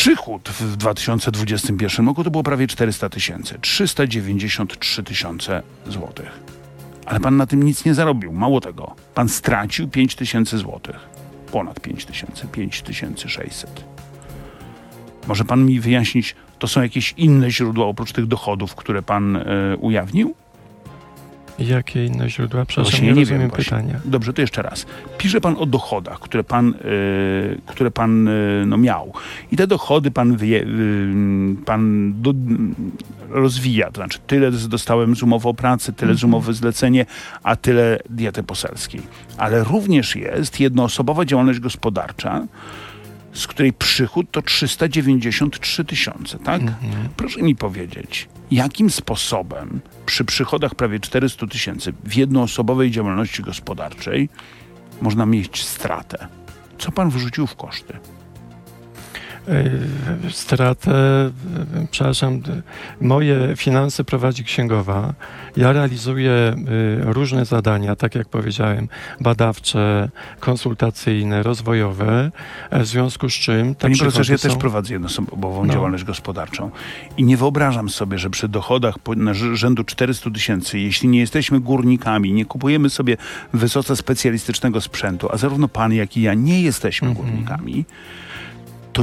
Przychód 0.00 0.48
w 0.48 0.76
2021 0.76 2.06
roku 2.06 2.24
to 2.24 2.30
było 2.30 2.42
prawie 2.42 2.66
400 2.66 3.08
tysięcy, 3.08 3.58
393 3.60 5.02
tysiące 5.02 5.62
złotych. 5.86 6.40
Ale 7.06 7.20
pan 7.20 7.36
na 7.36 7.46
tym 7.46 7.62
nic 7.62 7.84
nie 7.84 7.94
zarobił. 7.94 8.32
Mało 8.32 8.60
tego, 8.60 8.94
pan 9.14 9.28
stracił 9.28 9.88
5 9.88 10.14
tysięcy 10.14 10.58
złotych. 10.58 10.96
Ponad 11.52 11.80
5 11.80 12.04
tysięcy, 12.04 12.46
5600. 12.52 13.84
Może 15.26 15.44
pan 15.44 15.66
mi 15.66 15.80
wyjaśnić, 15.80 16.36
to 16.58 16.68
są 16.68 16.82
jakieś 16.82 17.14
inne 17.16 17.50
źródła 17.50 17.86
oprócz 17.86 18.12
tych 18.12 18.26
dochodów, 18.26 18.74
które 18.74 19.02
pan 19.02 19.36
y, 19.36 19.42
ujawnił? 19.80 20.34
Jakie 21.60 22.06
inne 22.06 22.30
źródła? 22.30 22.64
Przepraszam, 22.64 22.90
Właśnie 22.90 23.08
nie, 23.08 23.14
nie 23.14 23.20
rozumiem 23.20 23.48
właśnie. 23.48 23.64
pytania. 23.64 24.00
Dobrze, 24.04 24.32
to 24.32 24.40
jeszcze 24.40 24.62
raz. 24.62 24.86
Pisze 25.18 25.40
pan 25.40 25.56
o 25.58 25.66
dochodach, 25.66 26.18
które 26.20 26.44
pan, 26.44 26.74
y, 26.84 27.60
które 27.66 27.90
pan 27.90 28.28
y, 28.28 28.64
no, 28.66 28.76
miał. 28.76 29.12
I 29.52 29.56
te 29.56 29.66
dochody 29.66 30.10
pan, 30.10 30.36
wyje, 30.36 30.62
y, 30.62 30.66
pan 31.66 32.12
do, 32.22 32.34
rozwija. 33.28 33.90
To 33.90 33.94
znaczy, 33.96 34.18
tyle 34.26 34.50
dostałem 34.50 35.16
z 35.16 35.22
umowy 35.22 35.48
o 35.48 35.54
pracy, 35.54 35.92
tyle 35.92 36.14
z 36.14 36.24
umowy 36.24 36.52
zlecenie, 36.52 37.06
a 37.42 37.56
tyle 37.56 37.98
diety 38.10 38.42
poselskiej. 38.42 39.02
Ale 39.38 39.64
również 39.64 40.16
jest 40.16 40.60
jednoosobowa 40.60 41.24
działalność 41.24 41.60
gospodarcza, 41.60 42.46
z 43.32 43.46
której 43.46 43.72
przychód 43.72 44.26
to 44.30 44.42
393 44.42 45.84
tysiące, 45.84 46.38
tak? 46.38 46.62
Proszę 47.16 47.42
mi 47.42 47.56
powiedzieć, 47.56 48.28
jakim 48.50 48.90
sposobem 48.90 49.80
przy 50.06 50.24
przychodach 50.24 50.74
prawie 50.74 51.00
400 51.00 51.46
tysięcy 51.46 51.92
w 52.04 52.16
jednoosobowej 52.16 52.90
działalności 52.90 53.42
gospodarczej 53.42 54.28
można 55.02 55.26
mieć 55.26 55.64
stratę? 55.64 56.28
Co 56.78 56.92
pan 56.92 57.10
wrzucił 57.10 57.46
w 57.46 57.56
koszty? 57.56 57.94
Y, 59.48 60.32
Stratę, 60.32 60.90
y, 61.82 61.86
przepraszam, 61.90 62.34
y, 62.34 62.40
moje 63.00 63.56
finanse 63.56 64.04
prowadzi 64.04 64.44
księgowa. 64.44 65.14
Ja 65.56 65.72
realizuję 65.72 66.56
różne 67.00 67.44
zadania, 67.44 67.96
tak 67.96 68.14
jak 68.14 68.28
powiedziałem, 68.28 68.88
badawcze, 69.20 70.08
konsultacyjne, 70.40 71.42
rozwojowe, 71.42 72.30
e, 72.70 72.80
w 72.82 72.86
związku 72.86 73.28
z 73.30 73.32
czym 73.32 73.74
Panie 73.74 73.96
profesorze, 73.96 74.32
ja 74.32 74.38
też 74.38 74.56
prowadzę 74.56 74.92
jednoosobową 74.92 75.64
No. 75.64 75.72
działalność 75.72 76.04
gospodarczą 76.04 76.70
i 77.16 77.24
nie 77.24 77.36
wyobrażam 77.36 77.88
sobie, 77.88 78.18
że 78.18 78.30
przy 78.30 78.48
dochodach 78.48 78.94
rzędu 79.52 79.84
400 79.84 80.30
tysięcy, 80.30 80.78
jeśli 80.78 81.08
nie 81.08 81.20
jesteśmy 81.20 81.60
górnikami, 81.60 82.32
nie 82.32 82.44
kupujemy 82.44 82.90
sobie 82.90 83.16
wysoce 83.52 83.96
specjalistycznego 83.96 84.80
sprzętu, 84.80 85.28
a 85.32 85.36
zarówno 85.36 85.68
pan, 85.68 85.92
jak 85.92 86.16
i 86.16 86.22
ja 86.22 86.34
nie 86.34 86.62
jesteśmy 86.62 87.08
Mhm. 87.08 87.26
górnikami, 87.26 87.84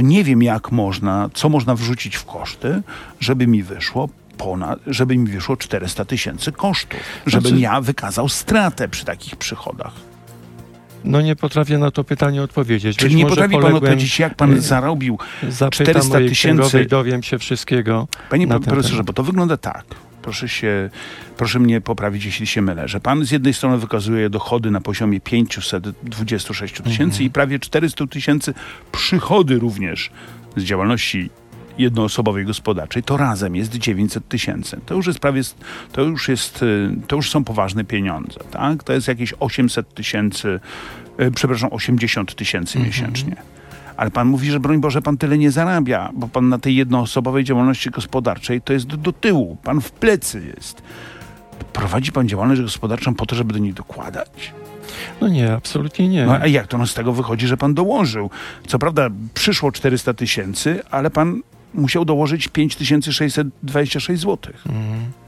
to 0.00 0.06
nie 0.06 0.24
wiem, 0.24 0.42
jak 0.42 0.72
można, 0.72 1.30
co 1.34 1.48
można 1.48 1.74
wrzucić 1.74 2.16
w 2.16 2.24
koszty, 2.24 2.82
żeby 3.20 3.46
mi 3.46 3.62
wyszło 3.62 4.08
ponad, 4.38 4.78
żeby 4.86 5.16
mi 5.16 5.30
wyszło 5.30 5.56
400 5.56 6.04
tysięcy 6.04 6.52
kosztów, 6.52 7.00
żebym 7.26 7.48
Znaczy- 7.48 7.62
ja 7.62 7.80
wykazał 7.80 8.28
stratę 8.28 8.88
przy 8.88 9.04
takich 9.04 9.36
przychodach. 9.36 9.92
No 11.04 11.20
nie 11.20 11.36
potrafię 11.36 11.78
na 11.78 11.90
to 11.90 12.04
pytanie 12.04 12.42
odpowiedzieć. 12.42 12.96
Czyli 12.96 13.14
Być 13.14 13.24
nie 13.24 13.28
potrafi 13.30 13.54
pan 13.54 13.74
odpowiedzieć, 13.74 14.18
jak 14.18 14.34
pan 14.34 14.52
y, 14.52 14.60
zarobił 14.60 15.18
Zapytam 15.42 15.70
400 15.70 16.14
mojej 16.14 16.28
tysięcy- 16.28 16.86
dowiem 16.86 17.22
się 17.22 17.38
wszystkiego. 17.38 18.08
Panie 18.30 18.48
profesorze, 18.48 18.88
temat. 18.90 19.06
bo 19.06 19.12
to 19.12 19.22
wygląda 19.22 19.56
tak. 19.56 19.84
Proszę, 20.22 20.48
się, 20.48 20.90
proszę 21.36 21.58
mnie 21.58 21.80
poprawić, 21.80 22.24
jeśli 22.24 22.46
się 22.46 22.62
mylę, 22.62 22.88
że 22.88 23.00
pan 23.00 23.24
z 23.24 23.30
jednej 23.30 23.54
strony 23.54 23.78
wykazuje 23.78 24.30
dochody 24.30 24.70
na 24.70 24.80
poziomie 24.80 25.20
526 25.20 26.74
tysięcy 26.74 27.02
Mhm. 27.02 27.22
i 27.22 27.30
prawie 27.30 27.58
400 27.58 28.06
tysięcy 28.06 28.54
przychody 28.92 29.58
również 29.58 30.10
z 30.56 30.62
działalności 30.62 31.30
jednoosobowej 31.78 32.44
gospodarczej, 32.44 33.02
to 33.02 33.16
razem 33.16 33.56
jest 33.56 33.74
900 33.74 34.28
tysięcy. 34.28 34.80
To 34.86 34.94
już 34.94 35.06
jest 35.06 35.18
prawie, 35.18 35.42
to 35.92 36.02
już 36.02 36.28
jest, 36.28 36.64
to 37.08 37.16
już 37.16 37.30
są 37.30 37.44
poważne 37.44 37.84
pieniądze, 37.84 38.40
tak? 38.50 38.82
To 38.84 38.92
jest 38.92 39.08
jakieś 39.08 39.34
800 39.40 39.94
tysięcy, 39.94 40.60
y, 41.20 41.30
przepraszam, 41.30 41.72
80 41.72 42.34
tysięcy 42.34 42.78
Mhm. 42.78 42.86
miesięcznie. 42.86 43.36
Ale 43.98 44.10
pan 44.10 44.28
mówi, 44.28 44.50
że 44.50 44.60
broń 44.60 44.80
Boże, 44.80 45.02
pan 45.02 45.16
tyle 45.16 45.38
nie 45.38 45.50
zarabia, 45.50 46.10
bo 46.14 46.28
pan 46.28 46.48
na 46.48 46.58
tej 46.58 46.76
jednoosobowej 46.76 47.44
działalności 47.44 47.90
gospodarczej 47.90 48.62
to 48.62 48.72
jest 48.72 48.86
do, 48.86 48.96
do 48.96 49.12
tyłu, 49.12 49.56
pan 49.62 49.80
w 49.80 49.90
plecy 49.90 50.52
jest. 50.56 50.82
Prowadzi 51.72 52.12
pan 52.12 52.28
działalność 52.28 52.60
gospodarczą 52.60 53.14
po 53.14 53.26
to, 53.26 53.36
żeby 53.36 53.52
do 53.52 53.58
niej 53.58 53.74
dokładać? 53.74 54.52
No 55.20 55.28
nie, 55.28 55.52
absolutnie 55.52 56.08
nie. 56.08 56.26
No 56.26 56.32
a 56.40 56.46
jak 56.46 56.66
to? 56.66 56.78
No 56.78 56.86
z 56.86 56.94
tego 56.94 57.12
wychodzi, 57.12 57.46
że 57.46 57.56
pan 57.56 57.74
dołożył. 57.74 58.30
Co 58.66 58.78
prawda 58.78 59.08
przyszło 59.34 59.72
400 59.72 60.14
tysięcy, 60.14 60.82
ale 60.90 61.10
pan 61.10 61.42
musiał 61.74 62.04
dołożyć 62.04 62.48
5626 62.48 64.22
zł. 64.22 64.52
Mhm. 64.66 65.27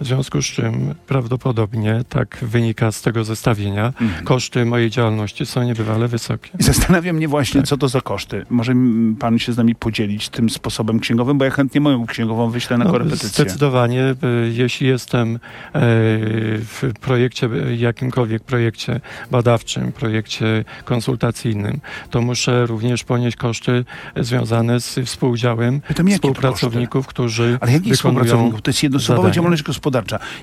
W 0.00 0.06
związku 0.06 0.42
z 0.42 0.44
czym 0.44 0.94
prawdopodobnie, 1.06 2.00
tak 2.08 2.38
wynika 2.42 2.92
z 2.92 3.02
tego 3.02 3.24
zestawienia, 3.24 3.92
Mhm. 4.00 4.24
koszty 4.24 4.64
mojej 4.64 4.90
działalności 4.90 5.46
są 5.46 5.62
niebywale 5.62 6.08
wysokie. 6.08 6.50
I 6.60 6.62
zastanawia 6.62 7.12
mnie 7.12 7.28
właśnie, 7.28 7.60
Tak. 7.60 7.68
co 7.68 7.76
to 7.76 7.88
za 7.88 8.00
koszty. 8.00 8.46
Może 8.50 8.74
pan 9.18 9.38
się 9.38 9.52
z 9.52 9.56
nami 9.56 9.74
podzielić 9.74 10.28
tym 10.28 10.50
sposobem 10.50 11.00
księgowym, 11.00 11.38
bo 11.38 11.44
ja 11.44 11.50
chętnie 11.50 11.80
moją 11.80 12.06
księgową 12.06 12.50
wyślę 12.50 12.78
na 12.78 12.84
No, 12.84 12.90
korepetycję. 12.90 13.28
Zdecydowanie, 13.28 14.02
y, 14.10 14.52
jeśli 14.52 14.86
jestem 14.86 15.34
e, 15.34 15.38
w 16.58 16.92
projekcie, 17.00 17.48
jakimkolwiek 17.76 18.42
projekcie 18.42 19.00
badawczym, 19.30 19.92
projekcie 19.92 20.64
konsultacyjnym, 20.84 21.80
to 22.10 22.20
muszę 22.22 22.66
również 22.66 23.04
ponieść 23.04 23.36
koszty 23.36 23.84
związane 24.16 24.80
z 24.80 24.98
współudziałem 25.04 25.80
koszty? 25.80 26.14
współpracowników, 26.14 27.06
którzy 27.06 27.58
Ale 27.60 27.72
jakich 27.72 27.94
współpracowników? 27.94 28.62
To 28.62 28.70
jest 28.70 28.82
jednoosobowa 28.82 29.30
działalność 29.30 29.62
gospodarcza. 29.62 29.83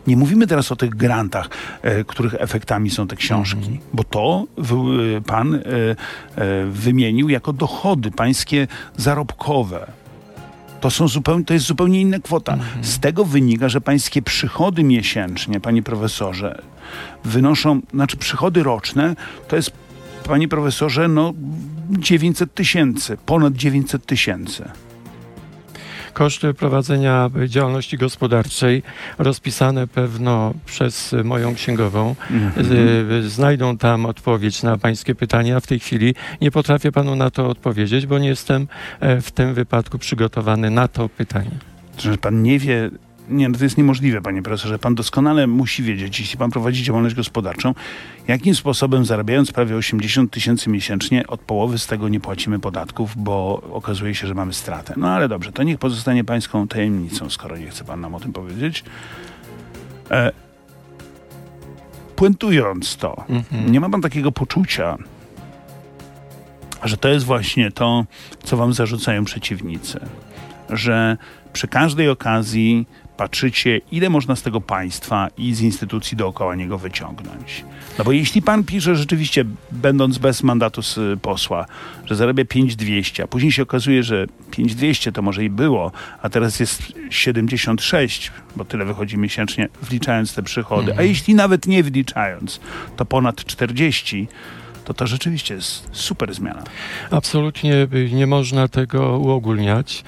Nie 0.07 0.17
mówimy 0.17 0.47
teraz 0.47 0.71
o 0.71 0.75
tych 0.75 0.95
grantach, 0.95 1.49
e, 1.81 2.03
których 2.03 2.33
efektami 2.33 2.89
są 2.89 3.07
te 3.07 3.15
książki, 3.15 3.57
Mhm. 3.57 3.77
bo 3.93 4.03
to 4.03 4.45
e, 5.17 5.21
pan 5.21 5.55
e, 5.55 5.61
wymienił 6.71 7.29
jako 7.29 7.53
dochody 7.53 8.11
pańskie 8.11 8.67
zarobkowe. 8.97 9.91
To, 10.81 10.91
są 10.91 11.07
zupełnie, 11.07 11.45
to 11.45 11.53
jest 11.53 11.65
zupełnie 11.65 12.01
inna 12.01 12.19
kwota. 12.19 12.53
Mhm. 12.53 12.83
Z 12.83 12.99
tego 12.99 13.25
wynika, 13.25 13.69
że 13.69 13.81
pańskie 13.81 14.21
przychody 14.21 14.83
miesięcznie, 14.83 15.59
panie 15.59 15.83
profesorze, 15.83 16.61
wynoszą, 17.25 17.81
znaczy 17.93 18.17
przychody 18.17 18.63
roczne, 18.63 19.15
to 19.47 19.55
jest, 19.55 19.71
panie 20.27 20.47
profesorze, 20.47 21.07
no 21.07 21.33
900 21.89 22.53
tysięcy, 22.53 23.17
ponad 23.25 23.53
900 23.53 24.05
tysięcy. 24.05 24.69
Koszty 26.13 26.53
prowadzenia 26.53 27.29
działalności 27.47 27.97
gospodarczej 27.97 28.83
rozpisane 29.17 29.87
pewno 29.87 30.53
przez 30.65 31.15
moją 31.23 31.55
księgową. 31.55 32.15
Mhm. 32.31 33.29
Znajdą 33.29 33.77
tam 33.77 34.05
odpowiedź 34.05 34.63
na 34.63 34.77
pańskie 34.77 35.15
pytania. 35.15 35.59
W 35.59 35.67
tej 35.67 35.79
chwili 35.79 36.15
nie 36.41 36.51
potrafię 36.51 36.91
panu 36.91 37.15
na 37.15 37.29
to 37.29 37.47
odpowiedzieć, 37.49 38.05
bo 38.05 38.19
nie 38.19 38.27
jestem 38.27 38.67
e, 38.99 39.21
w 39.21 39.31
tym 39.31 39.53
wypadku 39.53 39.97
przygotowany 39.97 40.69
na 40.69 40.87
to 40.87 41.09
pytanie. 41.09 41.51
że 41.97 42.17
pan 42.17 42.43
nie 42.43 42.59
wie, 42.59 42.89
nie, 43.31 43.49
no 43.49 43.57
to 43.57 43.63
jest 43.63 43.77
niemożliwe, 43.77 44.21
panie 44.21 44.41
profesorze. 44.41 44.79
Pan 44.79 44.95
doskonale 44.95 45.47
musi 45.47 45.83
wiedzieć, 45.83 46.19
jeśli 46.19 46.37
pan 46.37 46.51
prowadzi 46.51 46.83
działalność 46.83 47.15
gospodarczą, 47.15 47.73
jakim 48.27 48.55
sposobem 48.55 49.05
zarabiając 49.05 49.51
prawie 49.51 49.75
80 49.75 50.31
tysięcy 50.31 50.69
miesięcznie, 50.69 51.27
od 51.27 51.41
połowy 51.41 51.77
z 51.79 51.87
tego 51.87 52.09
nie 52.09 52.19
płacimy 52.19 52.59
podatków, 52.59 53.13
bo 53.17 53.61
okazuje 53.73 54.15
się, 54.15 54.27
że 54.27 54.33
mamy 54.33 54.53
stratę. 54.53 54.93
No 54.97 55.09
ale 55.09 55.27
dobrze, 55.27 55.51
to 55.51 55.63
niech 55.63 55.79
pozostanie 55.79 56.23
pańską 56.23 56.67
tajemnicą, 56.67 57.29
skoro 57.29 57.57
nie 57.57 57.69
chce 57.69 57.83
pan 57.83 58.01
nam 58.01 58.15
o 58.15 58.19
tym 58.19 58.33
powiedzieć. 58.33 58.83
E, 60.11 60.31
puentując 62.15 62.95
to, 62.97 63.23
Mhm. 63.29 63.71
nie 63.71 63.79
ma 63.79 63.89
pan 63.89 64.01
takiego 64.01 64.31
poczucia, 64.31 64.97
że 66.83 66.97
to 66.97 67.09
jest 67.09 67.25
właśnie 67.25 67.71
to, 67.71 68.05
co 68.43 68.57
wam 68.57 68.73
zarzucają 68.73 69.25
przeciwnicy. 69.25 69.99
Że 70.69 71.17
przy 71.53 71.67
każdej 71.67 72.09
okazji 72.09 72.87
patrzycie, 73.21 73.81
ile 73.91 74.09
można 74.09 74.35
z 74.35 74.41
tego 74.41 74.61
państwa 74.61 75.27
i 75.37 75.53
z 75.53 75.61
instytucji 75.61 76.17
dookoła 76.17 76.55
niego 76.55 76.77
wyciągnąć. 76.77 77.65
No 77.97 78.03
bo 78.03 78.11
jeśli 78.11 78.41
pan 78.41 78.63
pisze 78.63 78.95
rzeczywiście, 78.95 79.45
będąc 79.71 80.17
bez 80.17 80.43
mandatu 80.43 80.81
z 80.81 80.97
y, 80.97 81.17
posła, 81.21 81.65
że 82.05 82.15
zarabia 82.15 82.45
5200, 82.45 83.23
a 83.23 83.27
później 83.27 83.51
się 83.51 83.63
okazuje, 83.63 84.03
że 84.03 84.27
5200 84.51 85.11
to 85.11 85.21
może 85.21 85.43
i 85.43 85.49
było, 85.49 85.91
a 86.21 86.29
teraz 86.29 86.59
jest 86.59 86.93
76, 87.09 88.31
bo 88.55 88.65
tyle 88.65 88.85
wychodzi 88.85 89.17
miesięcznie, 89.17 89.69
wliczając 89.81 90.33
te 90.35 90.43
przychody, 90.43 90.87
a 90.87 90.91
Mhm. 90.91 91.07
jeśli 91.09 91.35
nawet 91.35 91.67
nie 91.67 91.83
wliczając, 91.83 92.59
to 92.95 93.05
ponad 93.05 93.45
40, 93.45 94.27
to 94.85 94.93
to 94.93 95.07
rzeczywiście 95.07 95.53
jest 95.53 95.89
super 95.91 96.33
zmiana. 96.33 96.63
Absolutnie 97.11 97.87
nie 98.11 98.27
można 98.27 98.67
tego 98.67 99.17
uogólniać. 99.19 100.03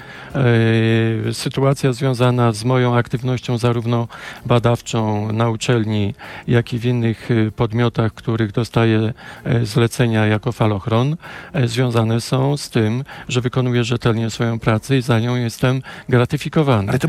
E, 1.28 1.34
sytuacja 1.34 1.92
związana 1.92 2.52
z 2.52 2.64
moją 2.64 2.96
aktywnością 2.96 3.58
zarówno 3.58 4.08
badawczą 4.46 5.32
na 5.32 5.50
uczelni, 5.50 6.14
jak 6.48 6.72
i 6.72 6.78
w 6.78 6.84
innych 6.84 7.30
e, 7.30 7.50
podmiotach, 7.50 8.14
których 8.14 8.52
dostaję 8.52 9.12
e, 9.44 9.66
zlecenia 9.66 10.26
jako 10.26 10.52
falochron, 10.52 11.16
związane 11.64 12.20
są 12.20 12.56
z 12.56 12.70
tym, 12.70 13.04
że 13.28 13.40
wykonuję 13.40 13.84
rzetelnie 13.84 14.30
swoją 14.30 14.58
pracę 14.58 14.96
i 14.96 15.02
za 15.02 15.20
nią 15.20 15.36
jestem 15.36 15.82
gratyfikowany. 16.08 16.88
Ale 16.88 16.98
to 16.98 17.08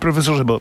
profesorze, 0.00 0.44
bo 0.44 0.60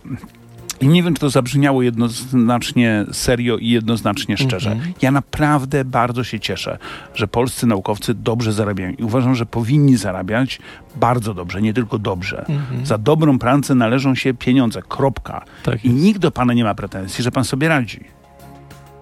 i 0.82 0.88
nie 0.88 1.04
wiem, 1.04 1.14
czy 1.14 1.20
to 1.20 1.30
zabrzmiało 1.30 1.82
jednoznacznie 1.82 3.06
serio 3.12 3.58
i 3.58 3.70
jednoznacznie 3.70 4.38
szczerze. 4.38 4.72
Mm 4.72 4.84
-hmm. 4.84 4.92
Ja 5.02 5.12
naprawdę 5.12 5.86
bardzo 5.86 6.24
się 6.24 6.40
cieszę, 6.40 6.78
że 7.14 7.28
polscy 7.28 7.68
naukowcy 7.68 8.14
dobrze 8.14 8.54
zarabiają 8.54 8.92
i 8.92 9.04
uważam, 9.04 9.36
że 9.36 9.46
powinni 9.46 9.98
zarabiać 9.98 10.60
bardzo 10.96 11.34
dobrze, 11.34 11.62
nie 11.62 11.74
tylko 11.74 12.00
dobrze. 12.00 12.46
Mm 12.50 12.62
-hmm. 12.62 12.86
Za 12.86 12.98
dobrą 12.98 13.40
pracę 13.40 13.76
należą 13.76 14.16
się 14.16 14.34
pieniądze, 14.34 14.82
kropka. 14.88 15.46
Tak 15.64 15.86
I 15.86 15.90
nikt 15.90 16.20
do 16.20 16.32
pana 16.32 16.54
nie 16.54 16.64
ma 16.64 16.76
pretensji, 16.76 17.24
że 17.24 17.32
pan 17.32 17.44
sobie 17.44 17.68
radzi. 17.68 18.04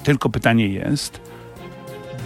Tylko 0.03 0.29
pytanie 0.29 0.67
jest, 0.67 1.21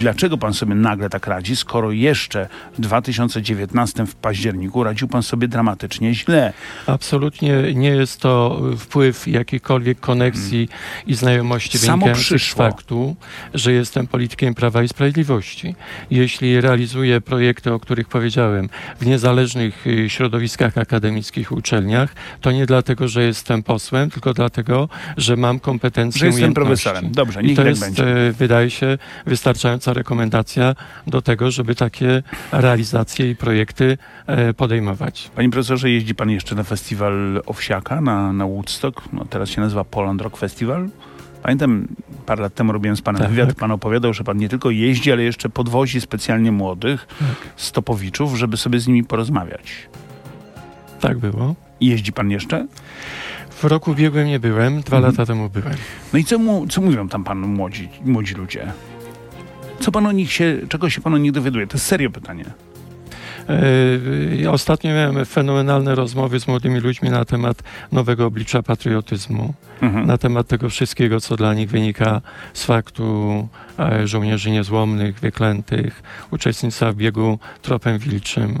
Dlaczego 0.00 0.38
pan 0.38 0.54
sobie 0.54 0.74
nagle 0.74 1.10
tak 1.10 1.26
radzi, 1.26 1.56
skoro 1.56 1.92
jeszcze 1.92 2.48
w 2.78 2.80
2019 2.80 4.06
w 4.06 4.14
październiku 4.14 4.84
radził 4.84 5.08
pan 5.08 5.22
sobie 5.22 5.48
dramatycznie 5.48 6.14
źle? 6.14 6.52
Absolutnie 6.86 7.74
nie 7.74 7.88
jest 7.88 8.20
to 8.20 8.60
wpływ 8.78 9.28
jakiejkolwiek 9.28 10.00
koneksji 10.00 10.68
hmm. 10.68 11.06
i 11.06 11.14
znajomości 11.14 11.78
Samo 11.78 12.06
wynikających 12.06 12.42
z 12.42 12.54
faktu, 12.54 13.16
że 13.54 13.72
jestem 13.72 14.06
politykiem 14.06 14.54
Prawa 14.54 14.82
i 14.82 14.88
Sprawiedliwości. 14.88 15.74
Jeśli 16.10 16.60
realizuję 16.60 17.20
projekty, 17.20 17.72
o 17.72 17.80
których 17.80 18.08
powiedziałem, 18.08 18.68
w 19.00 19.06
niezależnych 19.06 19.86
y, 19.86 20.10
środowiskach 20.10 20.78
akademickich, 20.78 21.52
uczelniach, 21.52 22.14
to 22.40 22.52
nie 22.52 22.66
dlatego, 22.66 23.08
że 23.08 23.24
jestem 23.24 23.62
posłem, 23.62 24.10
tylko 24.10 24.34
dlatego, 24.34 24.88
że 25.16 25.36
mam 25.36 25.60
kompetencje, 25.60 26.18
że 26.18 26.26
jestem 26.26 26.54
profesorem. 26.54 27.12
Dobrze, 27.12 27.42
niech 27.42 27.52
I 27.52 27.56
to 27.56 27.62
tak 27.62 27.68
jest, 27.68 27.80
będzie. 27.80 28.26
Y, 28.28 28.32
wydaje 28.32 28.70
się, 28.70 28.98
wystarczająca 29.26 29.89
rekomendacja 29.92 30.74
do 31.06 31.22
tego, 31.22 31.50
żeby 31.50 31.74
takie 31.74 32.22
realizacje 32.52 33.30
i 33.30 33.36
projekty 33.36 33.98
e, 34.26 34.54
podejmować. 34.54 35.30
Panie 35.36 35.50
profesorze, 35.50 35.90
jeździ 35.90 36.14
pan 36.14 36.30
jeszcze 36.30 36.54
na 36.54 36.64
festiwal 36.64 37.42
Owsiaka 37.46 38.00
na, 38.00 38.32
na 38.32 38.46
Woodstock? 38.46 39.02
No, 39.12 39.24
teraz 39.24 39.48
się 39.48 39.60
nazywa 39.60 39.84
Poland 39.84 40.20
Rock 40.20 40.36
Festival. 40.36 40.88
Pamiętam, 41.42 41.88
parę 42.26 42.42
lat 42.42 42.54
temu 42.54 42.72
robiłem 42.72 42.96
z 42.96 43.02
panem 43.02 43.22
tak. 43.22 43.30
wywiad, 43.30 43.54
pan 43.54 43.70
opowiadał, 43.70 44.14
że 44.14 44.24
pan 44.24 44.36
nie 44.36 44.48
tylko 44.48 44.70
jeździ, 44.70 45.12
ale 45.12 45.22
jeszcze 45.22 45.48
podwozi 45.48 46.00
specjalnie 46.00 46.52
młodych 46.52 47.06
tak. 47.18 47.52
stopowiczów, 47.56 48.38
żeby 48.38 48.56
sobie 48.56 48.80
z 48.80 48.86
nimi 48.86 49.04
porozmawiać. 49.04 49.88
Tak 51.00 51.18
było. 51.18 51.54
I 51.80 51.86
jeździ 51.86 52.12
pan 52.12 52.30
jeszcze? 52.30 52.66
W 53.50 53.64
roku 53.64 53.90
ubiegłym 53.90 54.26
nie 54.26 54.40
byłem, 54.40 54.80
dwa 54.80 54.96
mhm. 54.96 55.12
lata 55.12 55.26
temu 55.26 55.50
byłem. 55.50 55.74
No 56.12 56.18
i 56.18 56.24
co, 56.24 56.38
mu, 56.38 56.66
co 56.66 56.80
mówią 56.80 57.08
tam 57.08 57.24
panu 57.24 57.48
młodzi, 57.48 57.88
młodzi 58.04 58.34
ludzie? 58.34 58.72
Co 59.80 59.92
pan 59.92 60.06
o 60.06 60.12
nich 60.12 60.32
się, 60.32 60.58
czego 60.68 60.90
się 60.90 61.00
pan 61.00 61.14
o 61.14 61.18
nich 61.18 61.32
dowiaduje? 61.32 61.66
To 61.66 61.76
jest 61.76 61.86
serio 61.86 62.10
pytanie. 62.10 62.44
Yy, 64.40 64.50
ostatnio 64.50 64.90
miałem 64.90 65.24
fenomenalne 65.24 65.94
rozmowy 65.94 66.40
z 66.40 66.48
młodymi 66.48 66.80
ludźmi 66.80 67.10
na 67.10 67.24
temat 67.24 67.62
nowego 67.92 68.26
oblicza 68.26 68.62
patriotyzmu, 68.62 69.54
mhm. 69.82 70.06
na 70.06 70.18
temat 70.18 70.46
tego 70.46 70.68
wszystkiego, 70.68 71.20
co 71.20 71.36
dla 71.36 71.54
nich 71.54 71.70
wynika 71.70 72.20
z 72.54 72.64
faktu 72.64 73.48
e, 73.78 74.06
żołnierzy 74.06 74.50
niezłomnych, 74.50 75.20
wyklętych, 75.20 76.02
uczestnictwa 76.30 76.92
w 76.92 76.96
biegu 76.96 77.38
tropem 77.62 77.98
wilczym. 77.98 78.58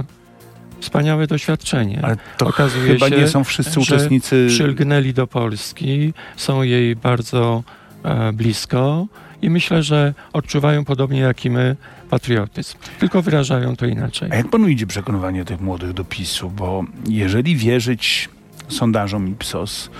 Wspaniałe 0.80 1.26
doświadczenie. 1.26 2.00
Ale 2.02 2.16
to 2.36 2.46
Okazuje 2.46 2.92
chyba 2.92 3.08
się, 3.08 3.16
nie 3.16 3.28
są 3.28 3.44
wszyscy 3.44 3.80
uczestnicy. 3.80 4.46
Przylgnęli 4.48 5.12
do 5.12 5.26
Polski, 5.26 6.12
są 6.36 6.62
jej 6.62 6.96
bardzo 6.96 7.62
e, 8.04 8.32
blisko 8.32 9.06
i 9.42 9.50
myślę, 9.50 9.82
że 9.82 10.14
odczuwają 10.32 10.84
podobnie 10.84 11.20
jak 11.20 11.44
i 11.44 11.50
my 11.50 11.76
patriotyzm, 12.10 12.78
tylko 12.98 13.22
wyrażają 13.22 13.76
to 13.76 13.86
inaczej. 13.86 14.28
A 14.32 14.36
jak 14.36 14.48
panu 14.48 14.68
idzie 14.68 14.86
przekonywanie 14.86 15.44
tych 15.44 15.60
młodych 15.60 15.92
do 15.92 16.04
PiSu? 16.04 16.50
Bo 16.50 16.84
jeżeli 17.08 17.56
wierzyć 17.56 18.28
sondażom 18.68 19.28
Ipsos, 19.28 19.90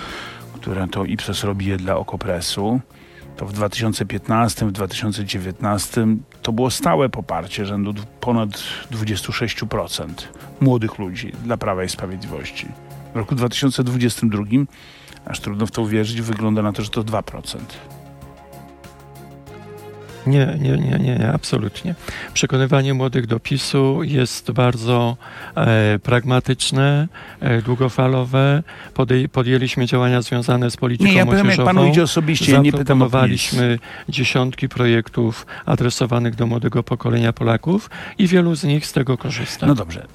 które 0.55 0.89
to 0.89 1.05
Ipsos 1.05 1.45
robi 1.45 1.67
je 1.67 1.77
dla 1.77 1.97
Okopresu, 1.97 2.81
to 3.37 3.47
w 3.47 3.53
2015, 3.53 4.67
w 4.67 4.73
2019 4.73 6.07
to 6.43 6.53
było 6.53 6.71
stałe 6.71 7.09
poparcie 7.09 7.67
rzędu 7.67 7.95
ponad 8.21 8.51
26% 8.93 10.07
młodych 10.61 10.99
ludzi 10.99 11.33
dla 11.45 11.57
Prawa 11.57 11.85
i 11.85 11.89
Sprawiedliwości. 11.89 12.67
W 13.15 13.17
roku 13.17 13.35
2022, 13.35 14.45
aż 15.27 15.41
trudno 15.41 15.67
w 15.67 15.71
to 15.71 15.83
uwierzyć, 15.83 16.23
wygląda 16.23 16.63
na 16.63 16.73
to, 16.73 16.83
że 16.83 16.91
to 16.91 17.05
2%. 17.05 17.59
Nie, 20.27 20.57
nie, 20.61 20.77
nie, 20.77 20.99
nie, 20.99 21.33
absolutnie. 21.33 21.95
Przekonywanie 22.35 22.95
młodych 22.95 23.27
do 23.27 23.41
PiSu 23.41 24.03
jest 24.03 24.51
bardzo 24.51 25.17
e, 25.55 25.99
pragmatyczne, 25.99 27.09
e, 27.41 27.63
długofalowe. 27.63 28.63
Podej, 28.95 29.29
podjęliśmy 29.29 29.87
działania 29.87 30.23
związane 30.23 30.71
z 30.71 30.77
polityką 30.77 31.11
nie, 31.11 31.17
ja 31.17 31.25
młodzieżową. 31.25 31.51
Jak 31.51 31.65
panu 31.65 31.87
idzie 31.87 32.03
osobiście, 32.03 32.59
nie 32.59 32.73
pytam 32.73 33.03
o 33.03 33.11
PiS. 33.11 33.57
dziesiątki 34.09 34.69
projektów 34.69 35.47
adresowanych 35.67 36.35
do 36.35 36.47
młodego 36.47 36.83
pokolenia 36.83 37.33
Polaków 37.33 37.91
i 38.19 38.27
wielu 38.27 38.55
z 38.55 38.65
nich 38.65 38.87
z 38.87 38.93
tego 38.93 39.19
korzysta. 39.19 39.67
No 39.67 39.75
dobrze 39.75 40.07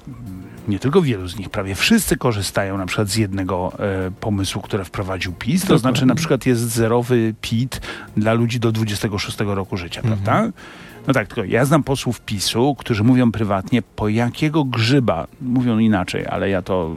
nie 0.68 0.78
tylko 0.78 1.02
wielu 1.02 1.28
z 1.28 1.38
nich, 1.38 1.50
prawie 1.50 1.74
wszyscy 1.74 2.16
korzystają 2.16 2.78
na 2.78 2.86
przykład 2.86 3.08
z 3.08 3.16
jednego 3.16 3.72
e, 3.78 4.10
pomysłu, 4.10 4.62
który 4.62 4.84
wprowadził 4.84 5.32
PiS, 5.32 5.64
to 5.64 5.78
znaczy 5.78 6.06
na 6.06 6.14
przykład 6.14 6.46
jest 6.46 6.62
zerowy 6.62 7.34
PIT 7.40 7.80
dla 8.16 8.32
ludzi 8.32 8.60
do 8.60 8.72
26 8.72 9.38
roku 9.40 9.76
życia, 9.76 10.00
mhm. 10.00 10.18
prawda? 10.18 10.52
No 11.06 11.14
tak, 11.14 11.26
tylko 11.28 11.44
ja 11.44 11.64
znam 11.64 11.82
posłów 11.82 12.20
PiSu, 12.20 12.76
którzy 12.78 13.04
mówią 13.04 13.32
prywatnie, 13.32 13.82
po 13.82 14.08
jakiego 14.08 14.64
grzyba, 14.64 15.26
mówią 15.40 15.78
inaczej, 15.78 16.26
ale 16.26 16.50
ja 16.50 16.62
to 16.62 16.96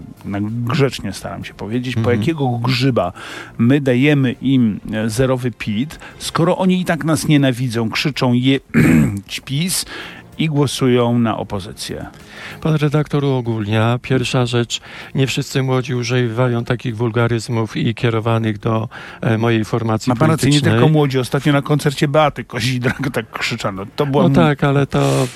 grzecznie 0.66 1.14
staram 1.14 1.46
się 1.46 1.54
powiedzieć, 1.54 1.96
po 1.96 2.00
mhm. 2.00 2.20
jakiego 2.20 2.50
grzyba 2.50 3.14
my 3.58 3.82
dajemy 3.82 4.32
im 4.32 4.80
e, 4.94 5.10
zerowy 5.10 5.52
PIT, 5.52 6.00
skoro 6.18 6.58
oni 6.58 6.82
i 6.82 6.86
tak 6.86 7.04
nas 7.04 7.28
nienawidzą, 7.28 7.90
krzyczą 7.90 8.34
je 8.34 8.60
PiS 9.46 9.86
i 10.40 10.48
głosują 10.48 11.20
na 11.20 11.38
opozycję. 11.38 12.06
Pan 12.62 12.76
redaktor 12.76 13.26
uogólnia. 13.26 14.00
Pierwsza 14.02 14.46
rzecz, 14.46 14.82
nie 15.16 15.28
wszyscy 15.28 15.64
młodzi 15.64 15.96
używają 15.96 16.64
takich 16.64 16.98
wulgaryzmów 16.98 17.78
i 17.78 17.96
kierowanych 17.96 18.60
do 18.60 18.90
e, 19.22 19.38
mojej 19.38 19.66
formacji 19.66 20.10
Ma 20.10 20.16
pan 20.16 20.32
rację, 20.32 20.50
nie 20.50 20.62
tylko 20.62 20.90
młodzi. 20.90 21.20
Ostatnio 21.20 21.54
na 21.54 21.62
koncercie 21.62 22.08
Beaty 22.08 22.44
Kozidrak 22.44 22.98
tak 23.14 23.32
krzyczano. 23.32 23.86
To 23.96 24.06
była... 24.06 24.24
No 24.24 24.36
tak, 24.36 24.64
ale 24.64 24.88
to 24.88 25.28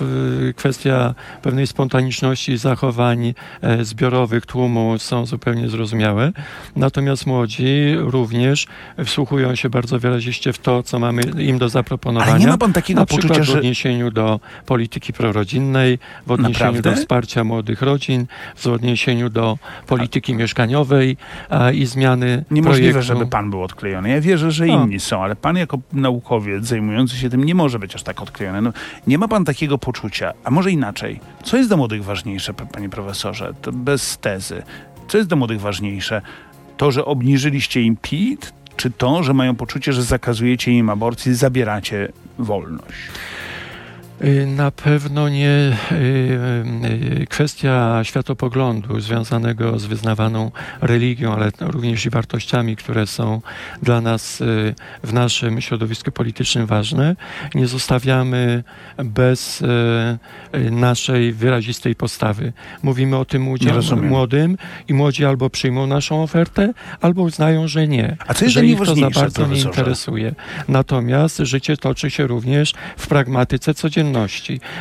y, 0.50 0.54
kwestia 0.54 1.16
pewnej 1.42 1.68
spontaniczności 1.68 2.58
zachowań 2.58 3.34
e, 3.62 3.86
zbiorowych 3.86 4.46
tłumu 4.46 4.96
są 5.00 5.26
zupełnie 5.26 5.70
zrozumiałe. 5.70 6.32
Natomiast 6.76 7.28
młodzi 7.28 7.96
również 7.98 8.68
wsłuchują 9.06 9.56
się 9.56 9.70
bardzo 9.70 10.00
wyraziście 10.00 10.54
w 10.54 10.58
to, 10.58 10.84
co 10.84 11.00
mamy 11.00 11.22
im 11.38 11.58
do 11.58 11.70
zaproponowania. 11.70 12.32
Ale 12.32 12.40
nie 12.40 12.48
ma 12.48 12.58
pan 12.58 12.74
takiego 12.74 13.00
na 13.00 13.06
poczucia, 13.06 13.44
że... 13.44 13.54
w 13.54 13.56
odniesieniu 13.56 14.12
do 14.12 14.40
polityki 14.66 14.93
prorodzinnej, 15.00 16.00
w 16.28 16.32
odniesieniu 16.32 16.54
Naprawdę? 16.54 16.90
do 16.90 16.96
wsparcia 16.96 17.44
młodych 17.44 17.82
rodzin, 17.82 18.26
w 18.56 18.68
odniesieniu 18.68 19.30
do 19.30 19.58
polityki 19.88 20.36
mieszkaniowej 20.36 21.18
a, 21.50 21.72
i 21.72 21.86
zmiany 21.86 22.46
Niemożliwe, 22.52 22.92
projektu. 22.92 23.14
żeby 23.14 23.28
pan 23.28 23.50
był 23.50 23.64
odklejony. 23.64 24.10
Ja 24.10 24.22
wierzę, 24.22 24.52
że 24.52 24.68
inni 24.68 25.00
są, 25.00 25.24
ale 25.24 25.36
pan 25.36 25.58
jako 25.58 25.80
naukowiec 25.94 26.66
zajmujący 26.66 27.18
się 27.18 27.30
tym 27.30 27.44
nie 27.44 27.56
może 27.56 27.80
być 27.80 27.96
aż 27.96 28.04
tak 28.04 28.22
odklejony. 28.22 28.62
No, 28.62 28.74
nie 29.08 29.18
ma 29.18 29.28
pan 29.28 29.46
takiego 29.46 29.78
poczucia, 29.78 30.34
a 30.44 30.52
może 30.52 30.72
inaczej. 30.72 31.20
Co 31.44 31.58
jest 31.58 31.70
dla 31.70 31.78
młodych 31.78 32.04
ważniejsze, 32.04 32.54
panie 32.54 32.90
profesorze? 32.90 33.54
To 33.62 33.72
bez 33.72 34.18
tezy. 34.18 34.64
Co 35.08 35.18
jest 35.18 35.30
dla 35.30 35.38
młodych 35.38 35.62
ważniejsze? 35.62 36.22
To, 36.78 36.92
że 36.92 37.06
obniżyliście 37.06 37.82
im 37.82 37.98
PIT, 38.02 38.54
czy 38.76 38.92
to, 38.92 39.24
że 39.24 39.34
mają 39.34 39.56
poczucie, 39.56 39.94
że 39.94 40.04
zakazujecie 40.04 40.72
im 40.72 40.90
aborcji, 40.90 41.34
zabieracie 41.36 42.08
wolność? 42.40 42.98
Y, 44.24 44.48
Na 44.48 44.72
pewno 44.72 45.30
nie 45.30 45.78
y, 45.92 45.96
y, 47.22 47.28
kwestia 47.30 48.00
światopoglądu 48.04 49.00
związanego 49.00 49.80
z 49.80 49.86
wyznawaną 49.86 50.52
religią, 50.82 51.34
ale 51.34 51.52
również 51.60 52.06
i 52.06 52.10
wartościami, 52.10 52.76
które 52.76 53.08
są 53.08 53.42
dla 53.82 54.02
nas 54.02 54.44
w 55.04 55.14
naszym 55.14 55.62
środowisku 55.62 56.12
politycznym 56.12 56.66
ważne. 56.66 57.16
Nie 57.56 57.68
zostawiamy 57.68 58.64
bez 58.98 59.64
naszej 60.72 61.34
wyrazistej 61.34 61.96
postawy. 61.96 62.54
Mówimy 62.84 63.18
o 63.18 63.26
tym 63.26 63.48
młodym 64.02 64.58
i 64.88 64.94
młodzi 64.94 65.26
albo 65.26 65.50
przyjmą 65.50 65.88
naszą 65.88 66.24
ofertę, 66.24 66.74
albo 67.02 67.22
uznają, 67.22 67.68
że 67.68 67.88
nie. 67.88 68.18
A 68.28 68.34
co 68.34 68.46
jest 68.46 68.54
że 68.54 68.66
ich 68.66 68.80
to 68.80 68.96
za 68.96 69.10
bardzo 69.10 69.48
nie 69.48 69.62
interesuje. 69.62 70.36
Natomiast 70.68 71.38
życie 71.38 71.78
toczy 71.78 72.12
się 72.12 72.28
również 72.28 72.74
w 72.98 73.08
pragmatyce 73.08 73.74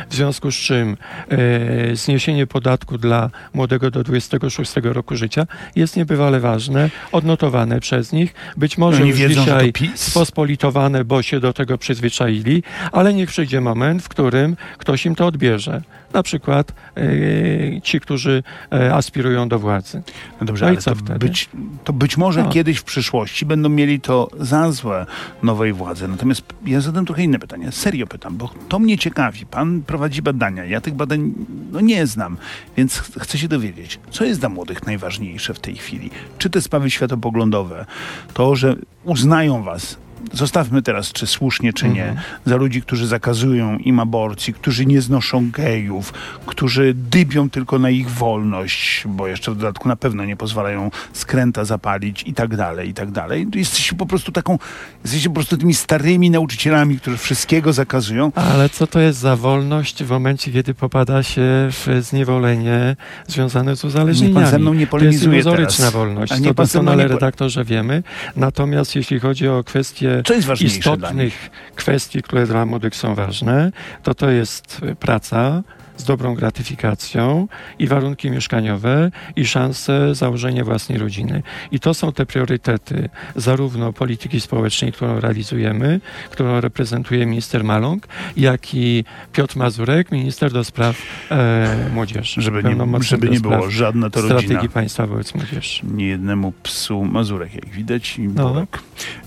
W 0.09 0.15
związku 0.15 0.51
z 0.51 0.55
czym 0.55 0.97
e, 1.29 1.95
zniesienie 1.95 2.47
podatku 2.47 2.97
dla 2.97 3.29
młodego 3.53 3.91
do 3.91 4.03
26 4.03 4.73
roku 4.83 5.15
życia 5.15 5.47
jest 5.75 5.97
niebywale 5.97 6.39
ważne, 6.39 6.89
odnotowane 7.11 7.79
przez 7.79 8.11
nich. 8.11 8.33
Być 8.57 8.77
może 8.77 9.01
Oni 9.01 9.09
już 9.09 9.19
wiedzą, 9.19 9.41
dzisiaj 9.41 9.73
spospolitowane, 9.95 11.05
bo 11.05 11.21
się 11.21 11.39
do 11.39 11.53
tego 11.53 11.77
przyzwyczaili, 11.77 12.63
ale 12.91 13.13
niech 13.13 13.29
przyjdzie 13.29 13.61
moment, 13.61 14.03
w 14.03 14.09
którym 14.09 14.55
ktoś 14.77 15.05
im 15.05 15.15
to 15.15 15.25
odbierze. 15.27 15.81
Na 16.13 16.23
przykład 16.23 16.73
e, 16.97 17.81
ci, 17.81 17.99
którzy 17.99 18.43
e, 18.71 18.93
aspirują 18.95 19.49
do 19.49 19.59
władzy. 19.59 20.01
No 20.41 20.47
dobrze, 20.47 20.65
No 20.65 20.69
ale 20.71 20.81
to 20.81 20.95
wtedy? 20.95 21.19
być, 21.19 21.49
to 21.83 21.93
być 21.93 22.17
może 22.17 22.43
No. 22.43 22.49
kiedyś 22.49 22.77
w 22.77 22.83
przyszłości 22.83 23.45
będą 23.45 23.69
mieli 23.69 23.99
to 23.99 24.29
za 24.39 24.71
złe 24.71 25.05
nowej 25.43 25.73
władzy. 25.73 26.07
Natomiast 26.07 26.43
ja 26.65 26.81
zadam 26.81 27.05
trochę 27.05 27.23
inne 27.23 27.39
pytanie. 27.39 27.71
Serio 27.71 28.07
pytam, 28.07 28.37
bo 28.37 28.49
to 28.69 28.79
mnie 28.79 28.97
ciekawi. 28.97 29.45
Pan 29.45 29.81
prowadzi 29.81 30.21
badania. 30.21 30.65
Ja 30.65 30.81
tych 30.81 30.93
badań 30.93 31.33
no, 31.71 31.79
nie 31.81 32.07
znam, 32.07 32.37
więc 32.77 32.99
ch- 32.99 33.19
chcę 33.21 33.37
się 33.37 33.47
dowiedzieć, 33.47 33.99
co 34.11 34.25
jest 34.25 34.39
dla 34.39 34.49
młodych 34.49 34.85
najważniejsze 34.85 35.53
w 35.53 35.59
tej 35.59 35.75
chwili. 35.75 36.09
Czy 36.37 36.49
te 36.49 36.61
sprawy 36.61 36.91
światopoglądowe, 36.91 37.85
to, 38.33 38.55
że 38.55 38.75
uznają 39.03 39.63
was 39.63 39.97
Zostawmy 40.33 40.81
teraz, 40.81 41.11
czy 41.11 41.27
słusznie, 41.27 41.73
czy 41.73 41.89
nie, 41.89 42.03
Mhm. 42.05 42.27
za 42.45 42.55
ludzi, 42.55 42.81
którzy 42.81 43.07
zakazują 43.07 43.77
im 43.77 43.99
aborcji, 43.99 44.53
którzy 44.53 44.85
nie 44.85 45.01
znoszą 45.01 45.51
gejów, 45.51 46.13
którzy 46.45 46.93
dybią 46.95 47.49
tylko 47.49 47.79
na 47.79 47.89
ich 47.89 48.09
wolność, 48.09 49.03
bo 49.07 49.27
jeszcze 49.27 49.51
w 49.51 49.55
dodatku 49.57 49.87
na 49.89 49.95
pewno 49.95 50.25
nie 50.25 50.35
pozwalają 50.35 50.91
skręta 51.13 51.65
zapalić 51.65 52.23
i 52.27 52.33
tak 52.33 52.55
dalej, 52.55 52.89
i 52.89 52.93
tak 52.93 53.11
dalej. 53.11 53.47
Jesteście 53.55 53.95
po 53.95 54.05
prostu 54.05 54.31
taką, 54.31 54.59
jesteście 55.03 55.29
po 55.29 55.35
prostu 55.35 55.57
tymi 55.57 55.73
starymi 55.73 56.29
nauczycielami, 56.29 56.99
którzy 56.99 57.17
wszystkiego 57.17 57.73
zakazują. 57.73 58.31
Ale 58.35 58.69
co 58.69 58.87
to 58.87 58.99
jest 58.99 59.19
za 59.19 59.35
wolność 59.35 60.03
w 60.03 60.09
momencie, 60.09 60.51
kiedy 60.51 60.73
popada 60.73 61.23
się 61.23 61.41
w 61.71 61.87
zniewolenie 62.01 62.95
związane 63.27 63.75
z 63.75 63.83
Niech 63.83 63.89
uzależnieniami? 63.91 64.41
pan 64.41 64.51
ze 64.51 64.59
mną 64.59 64.73
nie 64.73 64.77
To 64.77 64.81
jest 64.81 64.91
polemizuje 64.91 65.33
iluzoryczna 65.35 65.77
teraz. 65.77 65.93
wolność. 65.93 66.31
A 66.31 66.35
To 66.35 66.39
ze 66.39 66.43
mną 66.43 66.53
doskonale 66.53 67.03
nie 67.03 67.09
redaktorze 67.09 67.63
wiemy. 67.65 68.03
Natomiast 68.35 68.95
jeśli 68.95 69.19
chodzi 69.19 69.47
o 69.47 69.63
kwestie 69.63 70.12
Nich? 70.61 70.77
istotnych 70.77 71.49
kwestii, 71.75 72.21
które 72.21 72.47
dla 72.47 72.65
młodych 72.65 72.95
są 72.95 73.15
ważne, 73.15 73.71
to 74.03 74.13
to 74.13 74.29
jest 74.29 74.81
praca 74.99 75.63
z 75.97 76.03
dobrą 76.03 76.35
gratyfikacją 76.35 77.47
i 77.79 77.87
warunki 77.87 78.31
mieszkaniowe 78.31 79.11
i 79.35 79.45
szanse 79.45 80.15
założenia 80.15 80.63
własnej 80.63 80.97
rodziny. 80.97 81.43
I 81.71 81.79
to 81.79 81.93
są 81.93 82.11
te 82.11 82.25
priorytety 82.25 83.09
zarówno 83.35 83.93
polityki 83.93 84.41
społecznej, 84.41 84.91
którą 84.91 85.19
realizujemy, 85.19 86.01
którą 86.29 86.61
reprezentuje 86.61 87.25
minister 87.25 87.63
Maląg, 87.63 88.07
jak 88.37 88.75
i 88.75 89.05
Piotr 89.31 89.57
Mazurek, 89.57 90.11
minister 90.11 90.51
do 90.51 90.63
spraw 90.63 91.01
e, 91.31 91.89
młodzieży. 91.93 92.41
Żeby 92.41 92.63
nie, 92.63 92.75
żeby 93.01 93.29
nie 93.29 93.39
było, 93.39 93.69
żadna 93.69 94.09
to 94.09 94.21
rodzina. 94.21 94.39
Strategii 94.39 94.69
państwa 94.69 95.07
wobec 95.07 95.35
młodzieży. 95.35 95.81
Nie 95.83 96.07
jednemu 96.07 96.53
psu 96.63 97.05
Mazurek, 97.05 97.53
jak 97.53 97.69
widać, 97.69 98.19
i 98.19 98.27
No. 98.27 98.67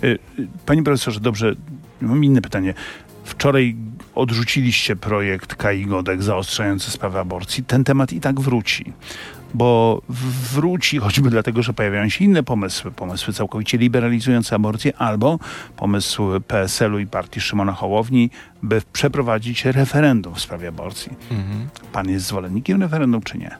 Y, 0.04 0.06
y, 0.06 0.18
Panie 0.66 0.82
profesorze, 0.82 1.20
dobrze, 1.20 1.54
mam 2.00 2.24
inne 2.24 2.42
pytanie. 2.42 2.74
Wczoraj 3.26 3.76
odrzuciliście 4.14 4.96
projekt 4.96 5.54
Kai 5.54 5.86
Godek 5.86 6.22
zaostrzający 6.22 6.90
sprawę 6.90 7.20
aborcji. 7.20 7.64
Ten 7.64 7.84
temat 7.84 8.12
i 8.12 8.20
tak 8.20 8.40
wróci. 8.40 8.92
Bo 9.54 10.02
wróci 10.52 10.98
choćby 10.98 11.30
dlatego, 11.30 11.62
że 11.62 11.72
pojawiają 11.72 12.08
się 12.08 12.24
inne 12.24 12.42
pomysły. 12.42 12.90
Pomysły 12.90 13.34
całkowicie 13.34 13.78
liberalizujące 13.78 14.56
aborcję 14.56 14.96
albo 14.96 15.38
pomysł 15.76 16.40
PSL-u 16.48 16.98
i 16.98 17.06
partii 17.06 17.40
Szymona 17.40 17.72
Hołowni, 17.72 18.30
by 18.62 18.82
przeprowadzić 18.92 19.64
referendum 19.64 20.34
w 20.34 20.40
sprawie 20.40 20.68
aborcji. 20.68 21.12
Mhm. 21.30 21.68
Pan 21.92 22.10
jest 22.10 22.26
zwolennikiem 22.26 22.82
referendum 22.82 23.22
czy 23.22 23.38
nie? 23.38 23.56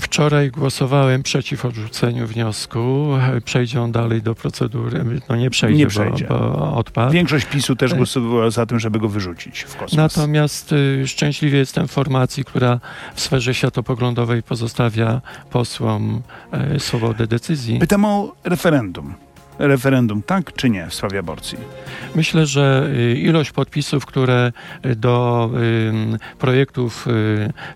Wczoraj 0.00 0.50
głosowałem 0.50 1.22
przeciw 1.22 1.64
odrzuceniu 1.64 2.26
wniosku. 2.26 3.08
Przejdzie 3.44 3.82
on 3.82 3.92
dalej 3.92 4.22
do 4.22 4.34
procedury. 4.34 5.04
No 5.28 5.36
nie 5.36 5.50
przejdzie, 5.50 5.78
Nie 5.78 5.84
bo, 5.84 5.90
przejdzie. 5.90 6.26
bo 6.28 6.74
odpadł. 6.76 7.12
Większość 7.12 7.46
PiSu 7.46 7.76
też 7.76 7.92
E. 7.92 7.96
głosowała 7.96 8.50
za 8.50 8.66
tym, 8.66 8.80
żeby 8.80 8.98
go 8.98 9.08
wyrzucić 9.08 9.60
w 9.60 9.76
kosmos. 9.76 9.92
Natomiast 9.92 10.72
y, 10.72 11.06
szczęśliwie 11.08 11.58
jestem 11.58 11.88
w 11.88 11.90
formacji, 11.90 12.44
która 12.44 12.80
w 13.14 13.20
sferze 13.20 13.54
światopoglądowej 13.54 14.42
pozostawia 14.42 15.20
posłom 15.50 16.22
y, 16.76 16.80
swobodę 16.80 17.26
decyzji. 17.26 17.78
Pytam 17.78 18.04
o 18.04 18.34
referendum. 18.44 19.14
Referendum 19.60 20.22
tak 20.22 20.52
czy 20.52 20.70
nie 20.70 20.86
w 20.86 20.94
sprawie 20.94 21.18
aborcji? 21.18 21.58
Myślę, 22.14 22.46
że 22.46 22.90
y, 22.94 23.14
ilość 23.18 23.50
podpisów, 23.50 24.06
które 24.06 24.52
y, 24.86 24.96
do 24.96 25.50
y, 26.14 26.38
projektów 26.38 27.06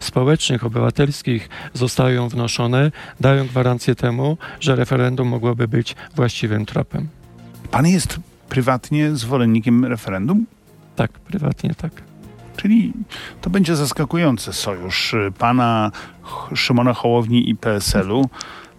społecznych, 0.00 0.64
obywatelskich 0.64 1.48
zostają 1.72 2.28
wnoszone, 2.28 2.90
dają 3.20 3.46
gwarancję 3.46 3.94
temu, 3.94 4.36
że 4.60 4.76
referendum 4.76 5.28
mogłoby 5.28 5.68
być 5.68 5.96
właściwym 6.16 6.66
tropem. 6.66 7.08
Pan 7.70 7.86
jest 7.86 8.20
prywatnie 8.48 9.16
zwolennikiem 9.16 9.84
referendum? 9.84 10.46
Tak, 10.96 11.10
prywatnie 11.12 11.74
tak. 11.74 11.92
Czyli 12.56 12.92
to 13.40 13.50
będzie 13.50 13.76
zaskakujący 13.76 14.52
sojusz 14.52 15.14
pana 15.38 15.90
Szymona 16.54 16.94
Hołowni 16.94 17.50
i 17.50 17.56
PSL-u 17.56 18.28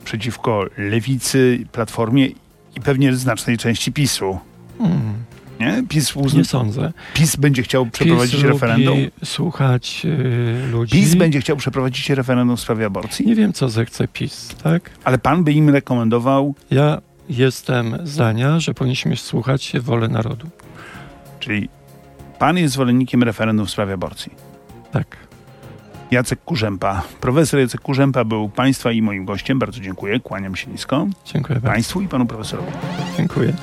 przeciwko 0.06 0.65
Lewicy, 0.78 1.65
Platformie 1.72 2.28
i 2.75 2.81
pewnie 2.81 3.13
znacznej 3.15 3.57
części 3.57 3.91
PiSu. 3.91 4.39
Mm, 4.79 5.13
Nie? 5.59 5.83
PiS, 5.89 6.15
uzna, 6.15 6.39
nie 6.39 6.45
sądzę. 6.45 6.93
PiS 7.13 7.35
będzie 7.35 7.63
chciał 7.63 7.85
przeprowadzić 7.85 8.35
PiS 8.35 8.43
referendum? 8.43 8.97
słuchać 9.23 10.01
y, 10.05 10.67
ludzi. 10.71 10.93
PiS 10.93 11.15
będzie 11.15 11.41
chciał 11.41 11.57
przeprowadzić 11.57 12.09
referendum 12.09 12.57
w 12.57 12.59
sprawie 12.61 12.85
aborcji? 12.85 13.25
Nie 13.25 13.35
wiem, 13.35 13.53
co 13.53 13.69
zechce 13.69 14.07
PiS, 14.07 14.55
tak? 14.63 14.89
Ale 15.03 15.17
pan 15.17 15.43
by 15.43 15.53
im 15.53 15.69
rekomendował, 15.69 16.55
Ja 16.71 17.01
jestem 17.29 17.97
zdania, 18.03 18.59
że 18.59 18.73
powinniśmy 18.73 19.17
słuchać 19.17 19.63
się 19.63 19.81
wolę 19.81 20.07
narodu. 20.07 20.47
czyli 21.39 21.69
pan 22.39 22.57
jest 22.57 22.73
zwolennikiem 22.73 23.23
referendum 23.23 23.65
w 23.65 23.69
sprawie 23.71 23.93
aborcji. 23.93 24.31
Tak. 24.91 25.17
Jacek 26.15 26.39
Kurzępa. 26.45 27.01
Profesor 27.21 27.60
Jacek 27.60 27.82
Kurzępa 27.82 28.23
był 28.23 28.49
Państwa 28.49 28.91
i 28.91 29.01
moim 29.01 29.25
gościem. 29.25 29.60
Bardzo 29.60 29.80
dziękuję. 29.82 30.19
Kłaniam 30.19 30.56
się 30.56 30.71
nisko. 30.71 31.08
Dziękuję 31.25 31.60
bardzo. 31.60 31.73
Państwu 31.73 32.01
i 32.01 32.08
Panu 32.08 32.25
Profesorowi. 32.25 32.71
Dziękuję. 33.17 33.54